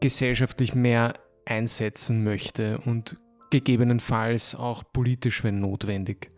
gesellschaftlich 0.00 0.74
mehr 0.74 1.14
einsetzen 1.44 2.22
möchte 2.22 2.78
und 2.78 3.18
gegebenenfalls 3.50 4.54
auch 4.54 4.84
politisch, 4.92 5.42
wenn 5.42 5.60
notwendig 5.60 6.30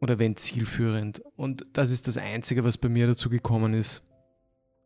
oder 0.00 0.18
wenn 0.18 0.36
zielführend. 0.36 1.22
Und 1.36 1.64
das 1.72 1.90
ist 1.90 2.08
das 2.08 2.16
Einzige, 2.16 2.64
was 2.64 2.78
bei 2.78 2.88
mir 2.88 3.06
dazu 3.06 3.30
gekommen 3.30 3.74
ist. 3.74 4.02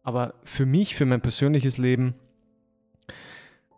Aber 0.03 0.35
für 0.45 0.67
mich, 0.67 0.95
für 0.95 1.07
mein 1.07 1.23
persönliches 1.23 1.79
Leben, 1.79 2.15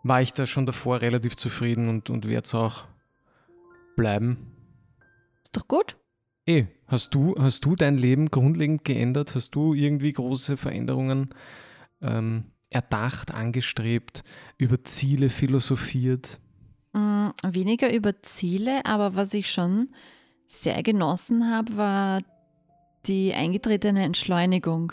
war 0.03 0.21
ich 0.21 0.33
da 0.33 0.47
schon 0.47 0.67
davor 0.67 1.01
relativ 1.01 1.37
zufrieden 1.37 1.89
und, 1.89 2.11
und 2.11 2.29
werde 2.29 2.45
es 2.45 2.55
auch 2.55 2.87
bleiben. 3.97 4.53
Ist 5.43 5.57
doch 5.57 5.69
gut. 5.69 5.97
Eh, 6.47 6.67
hast 6.87 7.15
du, 7.15 7.35
hast 7.39 7.65
du 7.65 7.75
dein 7.75 7.97
Leben 7.97 8.31
grundlegend 8.31 8.85
geändert? 8.85 9.35
Hast 9.35 9.55
du 9.55 9.73
irgendwie 9.73 10.13
große 10.13 10.57
Veränderungen 10.57 11.31
ähm, 12.03 12.45
erdacht, 12.71 13.33
angestrebt, 13.33 14.25
über 14.59 14.85
Ziele 14.85 15.31
philosophiert? 15.31 16.41
Mm, 16.93 17.29
weniger 17.43 17.93
über 17.93 18.23
Ziele, 18.23 18.85
aber 18.85 19.15
was 19.15 19.33
ich 19.33 19.51
schon 19.51 19.89
sehr 20.47 20.83
genossen 20.83 21.51
habe, 21.51 21.77
war 21.77 22.19
die 23.07 23.33
eingetretene 23.33 24.05
Entschleunigung. 24.05 24.93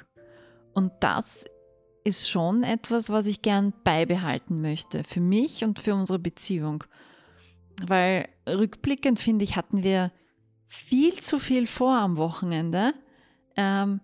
Und 0.73 0.91
das 1.01 1.43
ist 2.03 2.29
schon 2.29 2.63
etwas, 2.63 3.09
was 3.09 3.27
ich 3.27 3.41
gern 3.41 3.73
beibehalten 3.83 4.61
möchte, 4.61 5.03
für 5.03 5.19
mich 5.19 5.63
und 5.63 5.79
für 5.79 5.95
unsere 5.95 6.17
Beziehung. 6.17 6.83
Weil 7.85 8.27
rückblickend 8.47 9.19
finde 9.19 9.43
ich, 9.43 9.55
hatten 9.55 9.83
wir 9.83 10.11
viel 10.73 11.19
zu 11.19 11.37
viel 11.37 11.67
vor 11.67 11.97
am 11.97 12.15
Wochenende. 12.15 12.93
Ähm, 13.57 13.99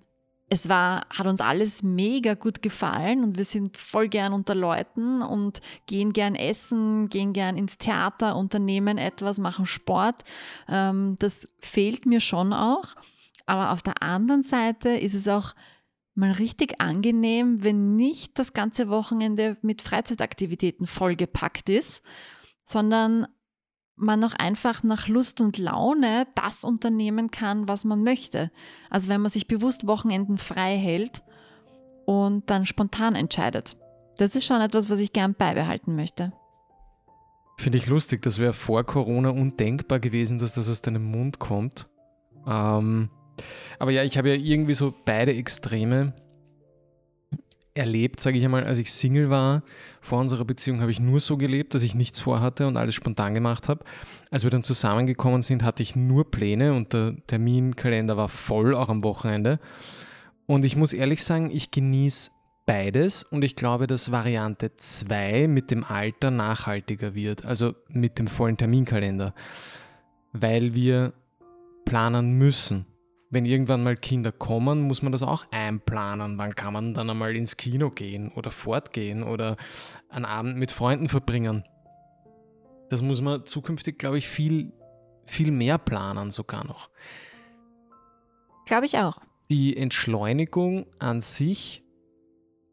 es 0.49 0.67
war, 0.67 1.05
hat 1.09 1.25
uns 1.25 1.39
alles 1.39 1.81
mega 1.81 2.33
gut 2.33 2.61
gefallen 2.61 3.23
und 3.23 3.37
wir 3.37 3.45
sind 3.45 3.77
voll 3.77 4.09
gern 4.09 4.33
unter 4.33 4.53
Leuten 4.53 5.21
und 5.21 5.61
gehen 5.85 6.11
gern 6.11 6.35
essen, 6.35 7.07
gehen 7.07 7.31
gern 7.31 7.55
ins 7.55 7.77
Theater, 7.77 8.35
unternehmen 8.35 8.97
etwas, 8.97 9.39
machen 9.39 9.65
Sport. 9.65 10.25
Ähm, 10.67 11.15
das 11.19 11.47
fehlt 11.59 12.05
mir 12.05 12.19
schon 12.19 12.51
auch. 12.51 12.95
Aber 13.45 13.71
auf 13.71 13.81
der 13.81 14.03
anderen 14.03 14.43
Seite 14.43 14.89
ist 14.89 15.13
es 15.13 15.29
auch 15.29 15.55
mal 16.15 16.33
richtig 16.33 16.81
angenehm, 16.81 17.63
wenn 17.63 17.95
nicht 17.95 18.37
das 18.39 18.51
ganze 18.51 18.89
Wochenende 18.89 19.55
mit 19.61 19.81
Freizeitaktivitäten 19.81 20.85
vollgepackt 20.85 21.69
ist, 21.69 22.03
sondern 22.65 23.25
man 23.97 24.19
noch 24.19 24.35
einfach 24.35 24.83
nach 24.83 25.07
Lust 25.07 25.41
und 25.41 25.57
Laune 25.57 26.27
das 26.35 26.63
unternehmen 26.63 27.31
kann, 27.31 27.67
was 27.67 27.83
man 27.83 28.03
möchte. 28.03 28.51
Also 28.89 29.09
wenn 29.09 29.21
man 29.21 29.31
sich 29.31 29.47
bewusst 29.47 29.87
Wochenenden 29.87 30.37
frei 30.37 30.77
hält 30.77 31.23
und 32.05 32.49
dann 32.49 32.65
spontan 32.65 33.15
entscheidet. 33.15 33.75
Das 34.17 34.35
ist 34.35 34.45
schon 34.45 34.61
etwas, 34.61 34.89
was 34.89 34.99
ich 34.99 35.13
gern 35.13 35.33
beibehalten 35.33 35.95
möchte. 35.95 36.31
Finde 37.57 37.79
ich 37.79 37.87
lustig, 37.87 38.21
das 38.21 38.37
wäre 38.37 38.53
vor 38.53 38.83
Corona 38.83 39.29
undenkbar 39.29 39.99
gewesen, 39.99 40.37
dass 40.37 40.53
das 40.53 40.69
aus 40.69 40.81
deinem 40.81 41.09
Mund 41.09 41.39
kommt. 41.39 41.87
Ähm, 42.47 43.09
aber 43.79 43.91
ja, 43.91 44.03
ich 44.03 44.17
habe 44.17 44.29
ja 44.29 44.35
irgendwie 44.35 44.75
so 44.75 44.93
beide 45.05 45.33
Extreme 45.33 46.13
erlebt, 47.77 48.19
sage 48.19 48.37
ich 48.37 48.43
einmal, 48.43 48.63
als 48.63 48.77
ich 48.77 48.91
Single 48.91 49.29
war. 49.29 49.63
Vor 50.01 50.19
unserer 50.19 50.45
Beziehung 50.45 50.81
habe 50.81 50.91
ich 50.91 50.99
nur 50.99 51.19
so 51.19 51.37
gelebt, 51.37 51.73
dass 51.73 51.83
ich 51.83 51.95
nichts 51.95 52.19
vorhatte 52.19 52.67
und 52.67 52.77
alles 52.77 52.95
spontan 52.95 53.33
gemacht 53.33 53.69
habe. 53.69 53.85
Als 54.31 54.43
wir 54.43 54.49
dann 54.49 54.63
zusammengekommen 54.63 55.41
sind, 55.41 55.63
hatte 55.63 55.83
ich 55.83 55.95
nur 55.95 56.29
Pläne 56.29 56.73
und 56.73 56.93
der 56.93 57.15
Terminkalender 57.27 58.17
war 58.17 58.29
voll, 58.29 58.75
auch 58.75 58.89
am 58.89 59.03
Wochenende. 59.03 59.59
Und 60.45 60.65
ich 60.65 60.75
muss 60.75 60.93
ehrlich 60.93 61.23
sagen, 61.23 61.49
ich 61.51 61.71
genieße 61.71 62.31
beides 62.65 63.23
und 63.23 63.43
ich 63.43 63.55
glaube, 63.55 63.87
dass 63.87 64.11
Variante 64.11 64.75
2 64.75 65.47
mit 65.47 65.71
dem 65.71 65.83
Alter 65.83 66.31
nachhaltiger 66.31 67.15
wird, 67.15 67.45
also 67.45 67.73
mit 67.87 68.19
dem 68.19 68.27
vollen 68.27 68.57
Terminkalender, 68.57 69.33
weil 70.33 70.75
wir 70.75 71.13
planen 71.85 72.33
müssen 72.33 72.85
wenn 73.29 73.45
irgendwann 73.45 73.83
mal 73.83 73.97
Kinder 73.97 74.31
kommen, 74.31 74.81
muss 74.81 75.01
man 75.01 75.11
das 75.11 75.21
auch 75.21 75.45
einplanen. 75.51 76.37
Wann 76.37 76.55
kann 76.55 76.73
man 76.73 76.93
dann 76.93 77.09
einmal 77.09 77.35
ins 77.35 77.57
Kino 77.57 77.89
gehen 77.89 78.31
oder 78.31 78.51
fortgehen 78.51 79.23
oder 79.23 79.57
einen 80.09 80.25
Abend 80.25 80.57
mit 80.57 80.71
Freunden 80.71 81.09
verbringen? 81.09 81.65
Das 82.89 83.01
muss 83.01 83.21
man 83.21 83.45
zukünftig, 83.45 83.99
glaube 83.99 84.17
ich, 84.17 84.27
viel, 84.27 84.71
viel 85.25 85.51
mehr 85.51 85.77
planen 85.77 86.31
sogar 86.31 86.65
noch. 86.65 86.89
Glaube 88.65 88.85
ich 88.85 88.97
auch. 88.97 89.21
Die 89.49 89.75
Entschleunigung 89.75 90.85
an 90.99 91.19
sich 91.21 91.83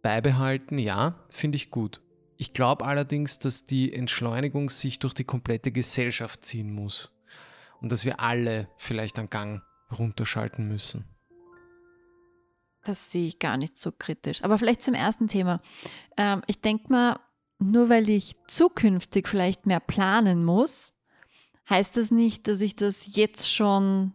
beibehalten, 0.03 0.79
ja, 0.79 1.25
finde 1.31 1.57
ich 1.57 1.71
gut. 1.71 2.01
Ich 2.37 2.53
glaube 2.53 2.85
allerdings, 2.85 3.39
dass 3.39 3.67
die 3.67 3.93
Entschleunigung 3.93 4.69
sich 4.71 4.99
durch 4.99 5.15
die 5.15 5.25
komplette 5.25 5.73
Gesellschaft 5.73 6.45
ziehen 6.45 6.73
muss. 6.73 7.11
Und 7.81 7.91
dass 7.91 8.05
wir 8.05 8.21
alle 8.21 8.69
vielleicht 8.77 9.19
einen 9.19 9.31
Gang 9.31 9.63
runterschalten 9.91 10.69
müssen. 10.69 11.05
Das 12.85 13.11
sehe 13.11 13.27
ich 13.27 13.39
gar 13.39 13.57
nicht 13.57 13.79
so 13.79 13.93
kritisch. 13.93 14.43
Aber 14.45 14.59
vielleicht 14.59 14.83
zum 14.83 14.95
ersten 14.95 15.29
Thema. 15.29 15.61
Ähm, 16.17 16.43
ich 16.47 16.61
denke 16.61 16.93
mal, 16.93 17.19
nur 17.59 17.89
weil 17.89 18.09
ich 18.11 18.37
zukünftig 18.47 19.27
vielleicht 19.27 19.67
mehr 19.67 19.81
planen 19.81 20.45
muss, 20.45 20.95
heißt 21.69 21.97
das 21.97 22.11
nicht, 22.11 22.47
dass 22.47 22.61
ich 22.61 22.77
das 22.77 23.17
jetzt 23.17 23.51
schon 23.51 24.13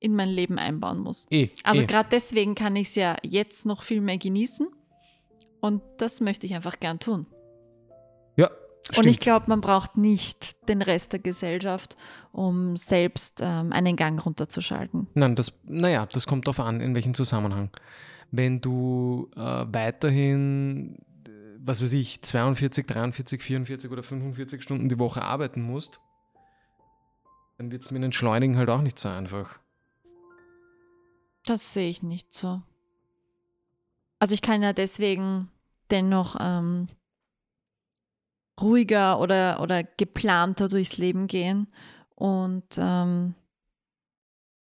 in 0.00 0.14
mein 0.14 0.28
Leben 0.28 0.58
einbauen 0.58 0.98
muss. 0.98 1.26
E, 1.30 1.48
also 1.62 1.82
e. 1.82 1.86
gerade 1.86 2.10
deswegen 2.10 2.54
kann 2.54 2.76
ich 2.76 2.88
es 2.88 2.94
ja 2.94 3.16
jetzt 3.22 3.64
noch 3.64 3.82
viel 3.82 4.02
mehr 4.02 4.18
genießen. 4.18 4.68
Und 5.60 5.82
das 5.96 6.20
möchte 6.20 6.46
ich 6.46 6.54
einfach 6.54 6.78
gern 6.78 6.98
tun. 6.98 7.26
Ja, 8.92 8.98
und 8.98 9.06
ich 9.06 9.18
glaube, 9.18 9.46
man 9.48 9.60
braucht 9.60 9.96
nicht 9.96 10.68
den 10.68 10.82
Rest 10.82 11.12
der 11.12 11.20
Gesellschaft, 11.20 11.96
um 12.32 12.76
selbst 12.76 13.40
ähm, 13.40 13.72
einen 13.72 13.96
Gang 13.96 14.24
runterzuschalten. 14.24 15.06
Nein, 15.14 15.34
das, 15.36 15.52
naja, 15.64 16.06
das 16.06 16.26
kommt 16.26 16.46
darauf 16.46 16.60
an, 16.60 16.80
in 16.80 16.94
welchem 16.94 17.14
Zusammenhang. 17.14 17.70
Wenn 18.30 18.60
du 18.60 19.30
äh, 19.36 19.40
weiterhin, 19.40 20.98
was 21.58 21.82
weiß 21.82 21.94
ich, 21.94 22.20
42, 22.20 22.86
43, 22.86 23.42
44 23.42 23.90
oder 23.90 24.02
45 24.02 24.62
Stunden 24.62 24.88
die 24.88 24.98
Woche 24.98 25.22
arbeiten 25.22 25.62
musst, 25.62 26.00
dann 27.56 27.70
wird 27.70 27.82
es 27.82 27.90
mit 27.90 28.02
Entschleunigen 28.02 28.56
halt 28.56 28.68
auch 28.68 28.82
nicht 28.82 28.98
so 28.98 29.08
einfach. 29.08 29.58
Das 31.46 31.72
sehe 31.72 31.88
ich 31.88 32.02
nicht 32.02 32.32
so. 32.34 32.62
Also 34.18 34.34
ich 34.34 34.42
kann 34.42 34.62
ja 34.62 34.72
deswegen 34.72 35.50
dennoch 35.90 36.36
ähm, 36.40 36.88
ruhiger 38.60 39.20
oder, 39.20 39.60
oder 39.60 39.82
geplanter 39.82 40.68
durchs 40.68 40.96
Leben 40.98 41.26
gehen 41.26 41.68
und 42.14 42.64
ähm, 42.78 43.34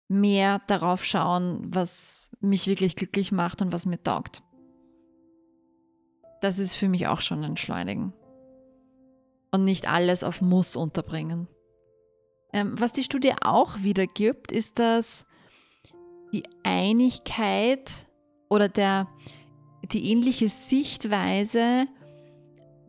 mehr 0.08 0.62
darauf 0.68 1.04
schauen, 1.04 1.62
was 1.74 2.32
mich 2.40 2.68
wirklich 2.68 2.96
glücklich 2.96 3.32
macht 3.32 3.62
und 3.62 3.72
was 3.72 3.86
mir 3.86 4.02
taugt. 4.02 4.44
Das 6.42 6.60
ist 6.60 6.76
für 6.76 6.90
mich 6.90 7.08
auch 7.08 7.22
schon 7.22 7.44
entschleunigen. 7.44 8.14
Und 9.52 9.66
nicht 9.66 9.88
alles 9.88 10.24
auf 10.24 10.42
Muss 10.42 10.76
unterbringen. 10.76 11.48
Ähm, 12.54 12.80
was 12.80 12.94
die 12.94 13.04
Studie 13.04 13.34
auch 13.42 13.84
wiedergibt, 13.84 14.52
ist, 14.52 14.80
dass 14.80 15.26
die 16.34 16.44
Einigkeit 16.64 17.92
oder 18.50 18.70
der, 18.70 19.08
die 19.84 20.10
ähnliche 20.10 20.50
Sichtweise 20.50 21.86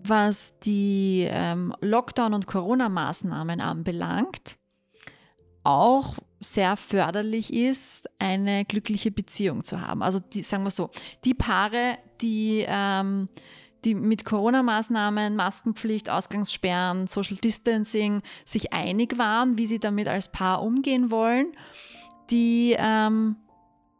was 0.04 0.58
die 0.60 1.26
ähm, 1.28 1.74
Lockdown- 1.80 2.34
und 2.34 2.46
Corona-Maßnahmen 2.46 3.60
anbelangt, 3.60 4.56
auch 5.64 6.16
sehr 6.40 6.76
förderlich 6.76 7.52
ist, 7.52 8.08
eine 8.18 8.64
glückliche 8.64 9.10
Beziehung 9.10 9.62
zu 9.62 9.80
haben. 9.80 10.02
Also 10.02 10.18
die, 10.18 10.42
sagen 10.42 10.64
wir 10.64 10.70
so, 10.70 10.90
die 11.24 11.34
Paare, 11.34 11.98
die, 12.20 12.64
ähm, 12.66 13.28
die 13.84 13.94
mit 13.94 14.24
Corona-Maßnahmen, 14.24 15.36
Maskenpflicht, 15.36 16.10
Ausgangssperren, 16.10 17.06
Social 17.06 17.36
Distancing 17.36 18.22
sich 18.44 18.72
einig 18.72 19.18
waren, 19.18 19.56
wie 19.58 19.66
sie 19.66 19.78
damit 19.78 20.08
als 20.08 20.30
Paar 20.30 20.62
umgehen 20.62 21.10
wollen, 21.10 21.52
die 22.30 22.74
ähm, 22.76 23.36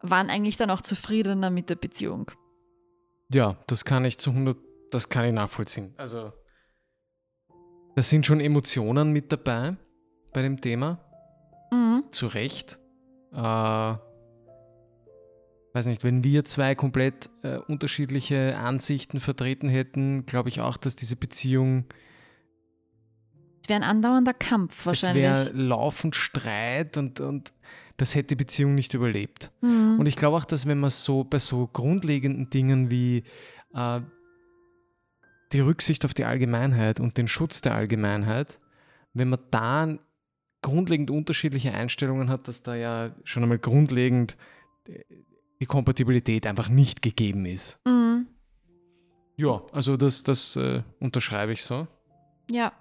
waren 0.01 0.31
eigentlich 0.31 0.57
dann 0.57 0.71
auch 0.71 0.81
zufriedener 0.81 1.51
mit 1.51 1.71
der 1.71 1.77
Beziehung. 1.77 2.31
Ja, 3.33 3.57
das 3.67 3.85
kann 3.85 4.05
ich 4.05 4.19
zu 4.19 4.31
100 4.31 4.57
das 4.93 5.09
kann 5.09 5.25
ich 5.25 5.33
nachvollziehen. 5.33 5.95
Also, 5.97 6.33
da 7.97 8.03
sind 8.03 8.27
schon 8.27 8.41
Emotionen 8.41 9.11
mit 9.13 9.33
dabei 9.33 9.77
bei 10.33 10.43
dem 10.43 10.61
Thema. 10.61 10.99
Mhm. 11.71 12.05
Zu 12.11 12.27
Recht. 12.27 12.79
Äh, 13.33 13.37
weiß 15.75 15.87
nicht, 15.87 16.05
wenn 16.05 16.23
wir 16.25 16.45
zwei 16.45 16.75
komplett 16.75 17.31
äh, 17.43 17.57
unterschiedliche 17.57 18.57
Ansichten 18.59 19.21
vertreten 19.21 19.69
hätten, 19.69 20.27
glaube 20.27 20.49
ich 20.49 20.61
auch, 20.61 20.77
dass 20.77 20.97
diese 20.97 21.17
Beziehung. 21.17 21.87
Es 23.63 23.69
wäre 23.69 23.81
ein 23.81 23.89
andauernder 23.89 24.35
Kampf 24.35 24.87
wahrscheinlich. 24.87 25.25
Es 25.25 25.47
wäre 25.47 25.57
laufend 25.57 26.17
Streit 26.17 26.97
und, 26.99 27.21
und 27.21 27.53
das 27.97 28.15
hätte 28.15 28.29
die 28.29 28.37
Beziehung 28.37 28.75
nicht 28.75 28.95
überlebt. 28.95 29.51
Mhm. 29.61 29.97
Und 30.01 30.07
ich 30.07 30.17
glaube 30.17 30.37
auch, 30.37 30.45
dass 30.45 30.67
wenn 30.67 30.81
man 30.81 30.91
so 30.91 31.25
bei 31.25 31.39
so 31.39 31.67
grundlegenden 31.67 32.51
Dingen 32.51 32.91
wie 32.91 33.23
äh, 33.75 34.01
die 35.53 35.61
Rücksicht 35.61 36.05
auf 36.05 36.15
die 36.15 36.25
Allgemeinheit 36.25 37.01
und 37.01 37.19
den 37.19 37.29
Schutz 37.29 37.61
der 37.61 37.75
Allgemeinheit, 37.75 38.59
wenn 39.13 39.29
man 39.29 39.41
da 39.51 39.99
grundlegend 40.63 41.11
unterschiedliche 41.11 41.75
Einstellungen 41.75 42.31
hat, 42.31 42.49
dass 42.49 42.63
da 42.63 42.75
ja 42.75 43.15
schon 43.25 43.43
einmal 43.43 43.59
grundlegend 43.59 44.37
die 45.61 45.67
Kompatibilität 45.67 46.47
einfach 46.47 46.69
nicht 46.69 47.03
gegeben 47.03 47.47
ist. 47.47 47.79
Mhm. 47.87 48.27
Ja, 49.37 49.63
also 49.73 49.97
das, 49.97 50.23
das 50.23 50.57
äh, 50.57 50.83
unterschreibe 51.01 51.53
ich 51.53 51.65
so. 51.65 51.87
Ja. 52.51 52.73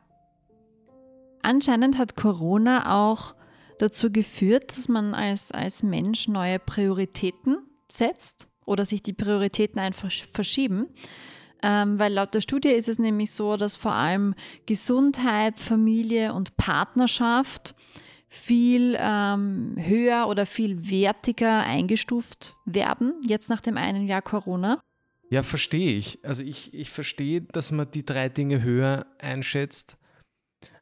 Anscheinend 1.42 1.98
hat 1.98 2.16
Corona 2.16 3.08
auch 3.08 3.36
dazu 3.80 4.12
geführt, 4.12 4.70
dass 4.70 4.88
man 4.88 5.14
als, 5.14 5.52
als 5.52 5.82
Mensch 5.82 6.28
neue 6.28 6.60
Prioritäten 6.60 7.58
setzt 7.92 8.48
oder 8.66 8.86
sich 8.86 9.02
die 9.02 9.14
Prioritäten 9.14 9.80
einfach 9.80 10.12
verschieben. 10.12 10.88
Ähm, 11.64 12.00
weil 12.00 12.14
laut 12.14 12.34
der 12.34 12.42
Studie 12.42 12.70
ist 12.70 12.90
es 12.90 12.98
nämlich 12.98 13.32
so, 13.32 13.56
dass 13.56 13.76
vor 13.76 13.94
allem 13.94 14.34
Gesundheit, 14.66 15.60
Familie 15.60 16.34
und 16.34 16.58
Partnerschaft 16.58 17.76
viel 18.28 18.96
ähm, 18.98 19.76
höher 19.78 20.28
oder 20.28 20.46
viel 20.46 20.90
wertiger 20.90 21.64
eingestuft 21.64 22.56
werden, 22.66 23.14
jetzt 23.28 23.50
nach 23.50 23.62
dem 23.62 23.78
einen 23.78 24.08
Jahr 24.08 24.22
Corona. 24.22 24.82
Ja, 25.30 25.44
verstehe 25.44 25.94
ich. 25.94 26.24
Also 26.24 26.42
ich, 26.42 26.74
ich 26.74 26.90
verstehe, 26.90 27.42
dass 27.42 27.72
man 27.72 27.92
die 27.92 28.06
drei 28.06 28.30
Dinge 28.30 28.64
höher 28.64 29.06
einschätzt, 29.20 29.98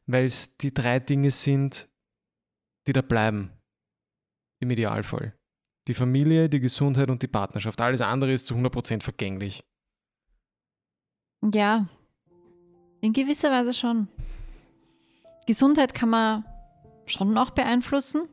weil 0.06 0.24
es 0.24 0.56
die 0.56 0.72
drei 0.72 0.98
Dinge 0.98 1.30
sind, 1.30 1.88
die 2.86 2.92
da 2.92 3.02
bleiben. 3.02 3.50
Im 4.60 4.70
Idealfall. 4.70 5.34
Die 5.88 5.94
Familie, 5.94 6.48
die 6.48 6.60
Gesundheit 6.60 7.10
und 7.10 7.22
die 7.22 7.28
Partnerschaft. 7.28 7.80
Alles 7.80 8.00
andere 8.00 8.32
ist 8.32 8.46
zu 8.46 8.54
100% 8.54 9.02
vergänglich. 9.02 9.64
Ja, 11.42 11.86
in 13.00 13.12
gewisser 13.12 13.50
Weise 13.50 13.72
schon. 13.72 14.08
Gesundheit 15.46 15.94
kann 15.94 16.10
man 16.10 16.44
schon 17.06 17.32
noch 17.32 17.50
beeinflussen, 17.50 18.28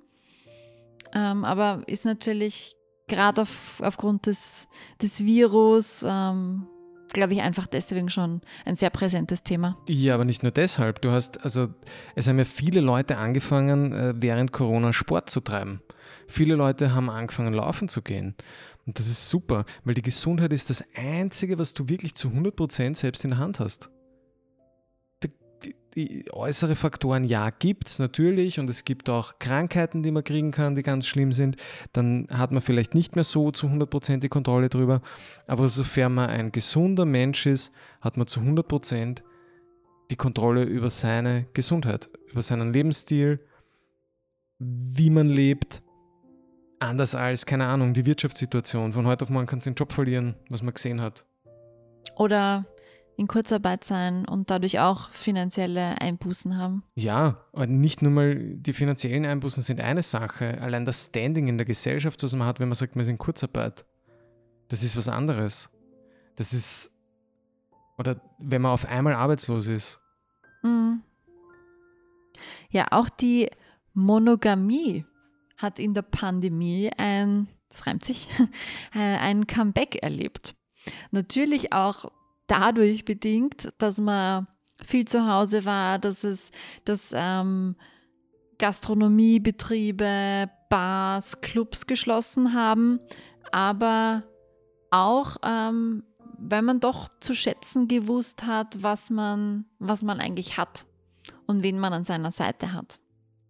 ähm, 1.14 1.46
aber 1.46 1.84
ist 1.88 2.06
natürlich 2.06 2.76
gerade 3.08 3.42
auf, 3.44 3.82
aufgrund 3.82 4.26
des, 4.26 4.68
des 5.02 5.24
Virus, 5.24 6.06
ähm, 6.08 6.68
glaube 7.14 7.34
ich, 7.34 7.42
einfach 7.42 7.66
deswegen 7.66 8.10
schon 8.10 8.42
ein 8.66 8.76
sehr 8.76 8.90
präsentes 8.90 9.42
Thema. 9.42 9.78
Ja, 9.88 10.14
aber 10.14 10.26
nicht 10.26 10.44
nur 10.44 10.52
deshalb. 10.52 11.02
Du 11.02 11.12
hast, 11.12 11.44
also 11.44 11.70
es 12.16 12.28
haben 12.28 12.38
ja 12.38 12.46
viele 12.46 12.82
Leute 12.82 13.18
angefangen, 13.18 13.94
äh, 13.94 14.14
während 14.18 14.52
Corona 14.52 14.92
Sport 14.92 15.30
zu 15.30 15.40
treiben. 15.40 15.82
Viele 16.28 16.56
Leute 16.56 16.94
haben 16.94 17.10
angefangen, 17.10 17.54
laufen 17.54 17.88
zu 17.88 18.02
gehen. 18.02 18.36
Und 18.88 18.98
das 18.98 19.08
ist 19.08 19.28
super, 19.30 19.66
weil 19.84 19.96
die 19.96 20.02
Gesundheit 20.02 20.54
ist 20.54 20.70
das 20.70 20.84
Einzige, 20.96 21.60
was 21.60 21.74
du 21.74 21.90
wirklich 21.90 22.16
zu 22.16 22.30
100% 22.30 22.96
selbst 22.96 23.26
in 23.26 23.32
der 23.32 23.40
Hand 23.40 23.60
hast. 23.60 23.92
Die, 25.24 25.76
die, 25.94 26.32
äußere 26.32 26.78
Faktoren, 26.78 27.26
ja, 27.26 27.50
gibt 27.50 27.90
es 27.90 28.00
natürlich 28.00 28.62
und 28.62 28.70
es 28.70 28.86
gibt 28.86 29.10
auch 29.10 29.40
Krankheiten, 29.40 30.04
die 30.04 30.12
man 30.12 30.24
kriegen 30.24 30.52
kann, 30.52 30.76
die 30.76 30.84
ganz 30.84 31.06
schlimm 31.06 31.34
sind. 31.34 31.58
Dann 31.92 32.28
hat 32.32 32.54
man 32.54 32.62
vielleicht 32.62 32.96
nicht 32.96 33.16
mehr 33.16 33.26
so 33.26 33.52
zu 33.52 33.68
100% 33.68 34.20
die 34.20 34.30
Kontrolle 34.30 34.70
drüber. 34.70 35.02
Aber 35.48 35.68
sofern 35.68 36.14
man 36.14 36.30
ein 36.30 36.54
gesunder 36.54 37.04
Mensch 37.04 37.46
ist, 37.46 37.74
hat 38.00 38.16
man 38.16 38.26
zu 38.26 38.40
100% 38.40 39.22
die 40.10 40.16
Kontrolle 40.16 40.64
über 40.64 40.90
seine 40.92 41.48
Gesundheit, 41.54 42.10
über 42.32 42.42
seinen 42.42 42.72
Lebensstil, 42.72 43.42
wie 44.60 45.10
man 45.10 45.28
lebt 45.28 45.82
Anders 46.80 47.16
als, 47.16 47.46
keine 47.46 47.66
Ahnung, 47.66 47.94
die 47.94 48.06
Wirtschaftssituation. 48.06 48.94
Von 48.94 49.08
heute 49.08 49.24
auf 49.24 49.30
morgen 49.30 49.48
kannst 49.48 49.66
du 49.66 49.72
den 49.72 49.76
Job 49.76 49.92
verlieren, 49.92 50.36
was 50.50 50.62
man 50.62 50.74
gesehen 50.74 51.02
hat. 51.02 51.26
Oder 52.16 52.66
in 53.18 53.28
Kurzarbeit 53.28 53.84
sein 53.84 54.26
und 54.28 54.52
dadurch 54.52 54.80
auch 54.80 55.10
finanzielle 55.10 56.00
Einbußen 56.00 56.56
haben. 56.56 56.84
Ja, 56.94 57.44
und 57.52 57.82
nicht 57.82 58.04
nur 58.04 58.12
mal 58.12 58.36
die 58.36 58.74
finanziellen 58.74 59.26
Einbußen 59.26 59.64
sind 59.64 59.82
eine 59.82 60.04
Sache. 60.04 60.62
Allein 60.62 60.86
das 60.86 61.08
Standing 61.08 61.48
in 61.48 61.58
der 61.58 61.66
Gesellschaft, 61.66 62.22
was 62.22 62.36
man 62.36 62.48
hat, 62.48 62.60
wenn 62.60 62.70
man 62.70 62.76
sagt, 62.76 62.96
man 62.96 63.02
ist 63.02 63.10
in 63.10 63.18
Kurzarbeit, 63.18 63.86
das 64.68 64.84
ist 64.84 64.96
was 64.96 65.10
anderes. 65.10 65.72
Das 66.36 66.54
ist, 66.54 66.92
oder 67.98 68.22
wenn 68.38 68.62
man 68.62 68.72
auf 68.72 68.86
einmal 68.86 69.14
arbeitslos 69.14 69.66
ist. 69.68 70.00
Mhm. 70.62 71.02
Ja, 72.70 72.86
auch 72.92 73.10
die 73.10 73.50
Monogamie 73.96 75.06
hat 75.58 75.80
in 75.80 75.94
der 75.94 76.04
Pandemie 76.04 76.90
ein, 76.98 77.50
das 77.70 77.86
reimt 77.88 78.06
sich, 78.06 78.30
äh, 78.96 79.00
ein 79.00 79.48
Comeback 79.48 79.98
erlebt. 80.02 80.56
Natürlich 81.12 81.74
auch 81.74 82.12
dadurch 82.48 83.04
bedingt, 83.04 83.74
dass 83.78 84.00
man 84.00 84.48
viel 84.86 85.06
zu 85.06 85.28
Hause 85.28 85.66
war, 85.66 86.00
dass 86.00 86.24
es, 86.24 86.52
dass 86.86 87.12
ähm, 87.14 87.76
Gastronomiebetriebe, 88.60 90.50
Bars, 90.70 91.42
Clubs 91.42 91.88
geschlossen 91.88 92.54
haben, 92.54 93.00
aber 93.52 94.24
auch, 94.92 95.38
ähm, 95.44 96.04
weil 96.38 96.62
man 96.62 96.80
doch 96.80 97.08
zu 97.20 97.34
schätzen 97.34 97.88
gewusst 97.88 98.46
hat, 98.46 98.84
was 98.84 99.10
man, 99.10 99.66
was 99.80 100.04
man 100.04 100.20
eigentlich 100.20 100.58
hat 100.58 100.86
und 101.46 101.64
wen 101.64 101.80
man 101.80 101.94
an 101.94 102.04
seiner 102.04 102.32
Seite 102.32 102.74
hat. 102.74 103.00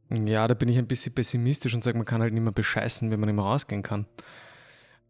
Ja, 0.09 0.47
da 0.47 0.53
bin 0.53 0.69
ich 0.69 0.77
ein 0.77 0.87
bisschen 0.87 1.13
pessimistisch 1.13 1.73
und 1.73 1.83
sage, 1.83 1.97
man 1.97 2.05
kann 2.05 2.21
halt 2.21 2.33
nicht 2.33 2.43
mehr 2.43 2.51
bescheißen, 2.51 3.11
wenn 3.11 3.19
man 3.19 3.27
nicht 3.27 3.35
mehr 3.35 3.45
rausgehen 3.45 3.83
kann. 3.83 4.05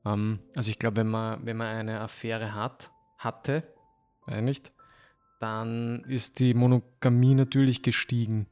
Ähm, 0.06 0.40
also 0.56 0.70
ich 0.70 0.80
glaube, 0.80 0.98
wenn 0.98 1.08
man, 1.08 1.46
wenn 1.46 1.58
man 1.58 1.68
eine 1.68 2.02
Affäre 2.02 2.56
hat, 2.56 2.92
hatte, 3.18 3.64
äh 4.28 4.42
nicht, 4.42 4.72
dann 5.40 6.04
ist 6.06 6.40
die 6.40 6.54
Monogamie 6.54 7.36
natürlich 7.36 7.84
gestiegen. 7.84 8.48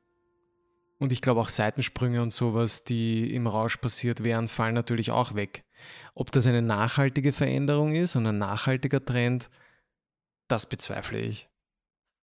Und 1.00 1.12
ich 1.12 1.22
glaube 1.22 1.42
auch 1.42 1.50
Seitensprünge 1.50 2.22
und 2.22 2.32
sowas, 2.32 2.84
die 2.84 3.34
im 3.34 3.48
Rausch 3.48 3.78
passiert 3.78 4.24
wären, 4.24 4.48
fallen 4.48 4.76
natürlich 4.76 5.12
auch 5.12 5.36
weg. 5.36 5.66
Ob 6.14 6.32
das 6.32 6.48
eine 6.48 6.62
nachhaltige 6.62 7.34
Veränderung 7.34 7.96
ist 7.96 8.16
und 8.16 8.26
ein 8.26 8.38
nachhaltiger 8.38 9.04
Trend, 9.04 9.50
das 10.48 10.68
bezweifle 10.68 11.20
ich. 11.20 11.50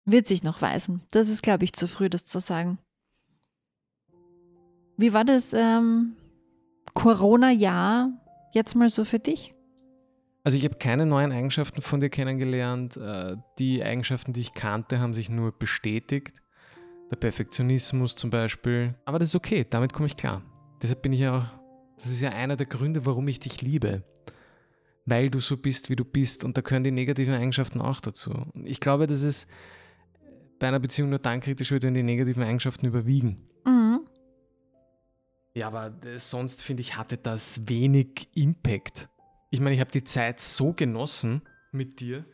Wird 0.04 0.28
sich 0.28 0.42
noch 0.42 0.62
weisen. 0.62 1.02
Das 1.10 1.28
ist, 1.28 1.42
glaube 1.42 1.64
ich, 1.64 1.72
zu 1.72 1.88
früh, 1.88 2.08
das 2.08 2.24
zu 2.24 2.40
sagen. 2.40 2.78
Wie 5.00 5.14
war 5.14 5.24
das 5.24 5.54
ähm, 5.54 6.12
Corona-Jahr 6.92 8.10
jetzt 8.52 8.76
mal 8.76 8.90
so 8.90 9.06
für 9.06 9.18
dich? 9.18 9.54
Also 10.44 10.58
ich 10.58 10.64
habe 10.64 10.74
keine 10.74 11.06
neuen 11.06 11.32
Eigenschaften 11.32 11.80
von 11.80 12.00
dir 12.00 12.10
kennengelernt. 12.10 12.98
Äh, 12.98 13.36
die 13.58 13.82
Eigenschaften, 13.82 14.34
die 14.34 14.42
ich 14.42 14.52
kannte, 14.52 15.00
haben 15.00 15.14
sich 15.14 15.30
nur 15.30 15.52
bestätigt. 15.52 16.42
Der 17.10 17.16
Perfektionismus 17.16 18.14
zum 18.14 18.28
Beispiel. 18.28 18.94
Aber 19.06 19.18
das 19.18 19.30
ist 19.30 19.36
okay, 19.36 19.66
damit 19.70 19.94
komme 19.94 20.06
ich 20.06 20.18
klar. 20.18 20.42
Deshalb 20.82 21.00
bin 21.00 21.14
ich 21.14 21.20
ja 21.20 21.38
auch, 21.38 21.46
das 21.96 22.10
ist 22.10 22.20
ja 22.20 22.30
einer 22.30 22.56
der 22.56 22.66
Gründe, 22.66 23.06
warum 23.06 23.26
ich 23.28 23.40
dich 23.40 23.62
liebe. 23.62 24.02
Weil 25.06 25.30
du 25.30 25.40
so 25.40 25.56
bist, 25.56 25.88
wie 25.88 25.96
du 25.96 26.04
bist. 26.04 26.44
Und 26.44 26.58
da 26.58 26.60
gehören 26.60 26.84
die 26.84 26.90
negativen 26.90 27.32
Eigenschaften 27.32 27.80
auch 27.80 28.02
dazu. 28.02 28.32
Ich 28.64 28.80
glaube, 28.80 29.06
dass 29.06 29.22
es 29.22 29.46
bei 30.58 30.68
einer 30.68 30.78
Beziehung 30.78 31.08
nur 31.08 31.20
dann 31.20 31.40
kritisch 31.40 31.70
wird, 31.70 31.84
wenn 31.84 31.94
die 31.94 32.02
negativen 32.02 32.42
Eigenschaften 32.42 32.84
überwiegen. 32.84 33.49
Ja, 35.54 35.66
aber 35.66 35.92
äh, 36.04 36.18
sonst 36.18 36.62
finde 36.62 36.82
ich, 36.82 36.96
hatte 36.96 37.16
das 37.16 37.68
wenig 37.68 38.28
Impact. 38.34 39.08
Ich 39.50 39.60
meine, 39.60 39.74
ich 39.74 39.80
habe 39.80 39.90
die 39.90 40.04
Zeit 40.04 40.38
so 40.38 40.72
genossen 40.72 41.42
mit 41.72 42.00
dir, 42.00 42.24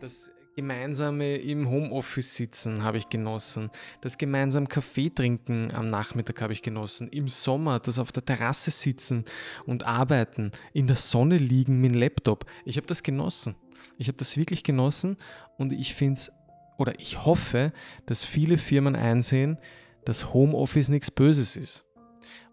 das 0.00 0.30
gemeinsame 0.56 1.36
im 1.36 1.68
Homeoffice 1.68 2.36
sitzen 2.36 2.84
habe 2.84 2.98
ich 2.98 3.08
genossen, 3.08 3.70
das 4.00 4.18
gemeinsam 4.18 4.68
Kaffee 4.68 5.10
trinken 5.10 5.72
am 5.72 5.90
Nachmittag 5.90 6.40
habe 6.42 6.52
ich 6.52 6.62
genossen, 6.62 7.08
im 7.08 7.26
Sommer 7.26 7.80
das 7.80 7.98
auf 7.98 8.12
der 8.12 8.24
Terrasse 8.24 8.70
sitzen 8.70 9.24
und 9.66 9.84
arbeiten, 9.84 10.52
in 10.72 10.86
der 10.86 10.96
Sonne 10.96 11.38
liegen 11.38 11.80
mit 11.80 11.92
dem 11.92 11.98
Laptop. 11.98 12.46
Ich 12.64 12.76
habe 12.76 12.86
das 12.86 13.02
genossen. 13.02 13.56
Ich 13.98 14.08
habe 14.08 14.16
das 14.16 14.36
wirklich 14.36 14.62
genossen 14.62 15.16
und 15.58 15.72
ich 15.72 15.94
finde 15.94 16.14
es, 16.14 16.32
oder 16.78 16.98
ich 16.98 17.24
hoffe, 17.24 17.72
dass 18.06 18.24
viele 18.24 18.58
Firmen 18.58 18.96
einsehen, 18.96 19.58
dass 20.04 20.32
Homeoffice 20.32 20.88
nichts 20.88 21.10
Böses 21.10 21.56
ist 21.56 21.84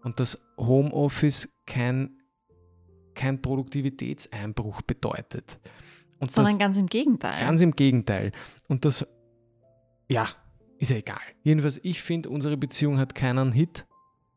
und 0.02 0.20
dass 0.20 0.40
Homeoffice 0.56 1.48
kein, 1.66 2.18
kein 3.14 3.40
Produktivitätseinbruch 3.40 4.82
bedeutet. 4.82 5.58
Und 6.18 6.30
Sondern 6.30 6.54
das, 6.54 6.58
ganz 6.58 6.76
im 6.78 6.86
Gegenteil. 6.86 7.40
Ganz 7.40 7.60
im 7.60 7.74
Gegenteil. 7.74 8.32
Und 8.68 8.84
das, 8.84 9.06
ja, 10.08 10.28
ist 10.78 10.90
ja 10.90 10.96
egal. 10.96 11.20
Jedenfalls, 11.42 11.80
ich 11.82 12.02
finde, 12.02 12.28
unsere 12.30 12.56
Beziehung 12.56 12.98
hat 12.98 13.14
keinen 13.14 13.52
Hit 13.52 13.86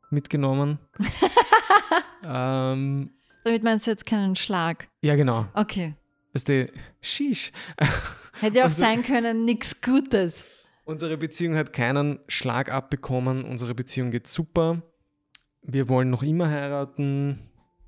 mitgenommen. 0.09 0.79
ähm, 2.23 3.11
Damit 3.43 3.63
meinst 3.63 3.87
du 3.87 3.91
jetzt 3.91 4.05
keinen 4.05 4.35
Schlag? 4.35 4.87
Ja, 5.01 5.15
genau. 5.15 5.47
Okay. 5.53 5.95
Weißt 6.33 6.49
du, 6.49 6.65
Shish. 7.01 7.51
Hätte 8.39 8.59
auch 8.59 8.65
also, 8.65 8.81
sein 8.81 9.03
können, 9.03 9.45
nichts 9.45 9.81
Gutes. 9.81 10.45
Unsere 10.83 11.17
Beziehung 11.17 11.55
hat 11.55 11.73
keinen 11.73 12.19
Schlag 12.27 12.71
abbekommen. 12.71 13.43
Unsere 13.43 13.73
Beziehung 13.73 14.11
geht 14.11 14.27
super 14.27 14.81
wir 15.67 15.89
wollen 15.89 16.09
noch 16.09 16.23
immer 16.23 16.49
heiraten. 16.49 17.39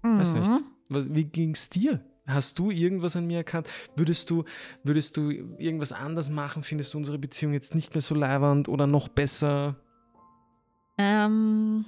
Mhm. 0.04 0.20
Weiß 0.20 0.34
nicht. 0.36 0.52
Was, 0.90 1.14
wie 1.14 1.26
ging 1.26 1.52
es 1.52 1.70
dir? 1.70 2.04
Hast 2.26 2.60
du 2.60 2.72
irgendwas 2.72 3.16
an 3.16 3.26
mir 3.26 3.38
erkannt? 3.38 3.68
Würdest 3.96 4.30
du, 4.30 4.44
würdest 4.84 5.16
du 5.16 5.32
irgendwas 5.32 5.94
anders 5.94 6.30
machen? 6.30 6.64
Findest 6.64 6.94
du 6.94 6.98
unsere 6.98 7.18
Beziehung 7.18 7.54
jetzt 7.54 7.74
nicht 7.74 7.94
mehr 7.94 8.02
so 8.02 8.16
leibernd 8.16 8.68
oder 8.68 8.86
noch 8.86 9.08
besser? 9.08 9.78
Ähm, 10.98 11.86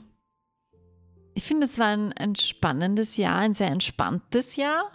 ich 1.33 1.43
finde, 1.43 1.65
es 1.65 1.77
war 1.77 1.87
ein, 1.87 2.13
ein 2.13 2.35
spannendes 2.35 3.17
Jahr, 3.17 3.37
ein 3.37 3.53
sehr 3.53 3.67
entspanntes 3.67 4.55
Jahr. 4.55 4.91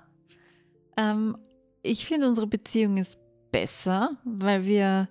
Ähm, 0.97 1.37
ich 1.83 2.07
finde, 2.07 2.27
unsere 2.27 2.47
Beziehung 2.47 2.97
ist 2.97 3.19
besser, 3.53 4.17
weil 4.25 4.65
wir 4.65 5.09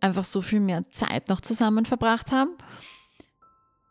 einfach 0.00 0.24
so 0.24 0.40
viel 0.40 0.60
mehr 0.60 0.82
Zeit 0.90 1.28
noch 1.28 1.42
zusammen 1.42 1.84
verbracht 1.84 2.32
haben. 2.32 2.56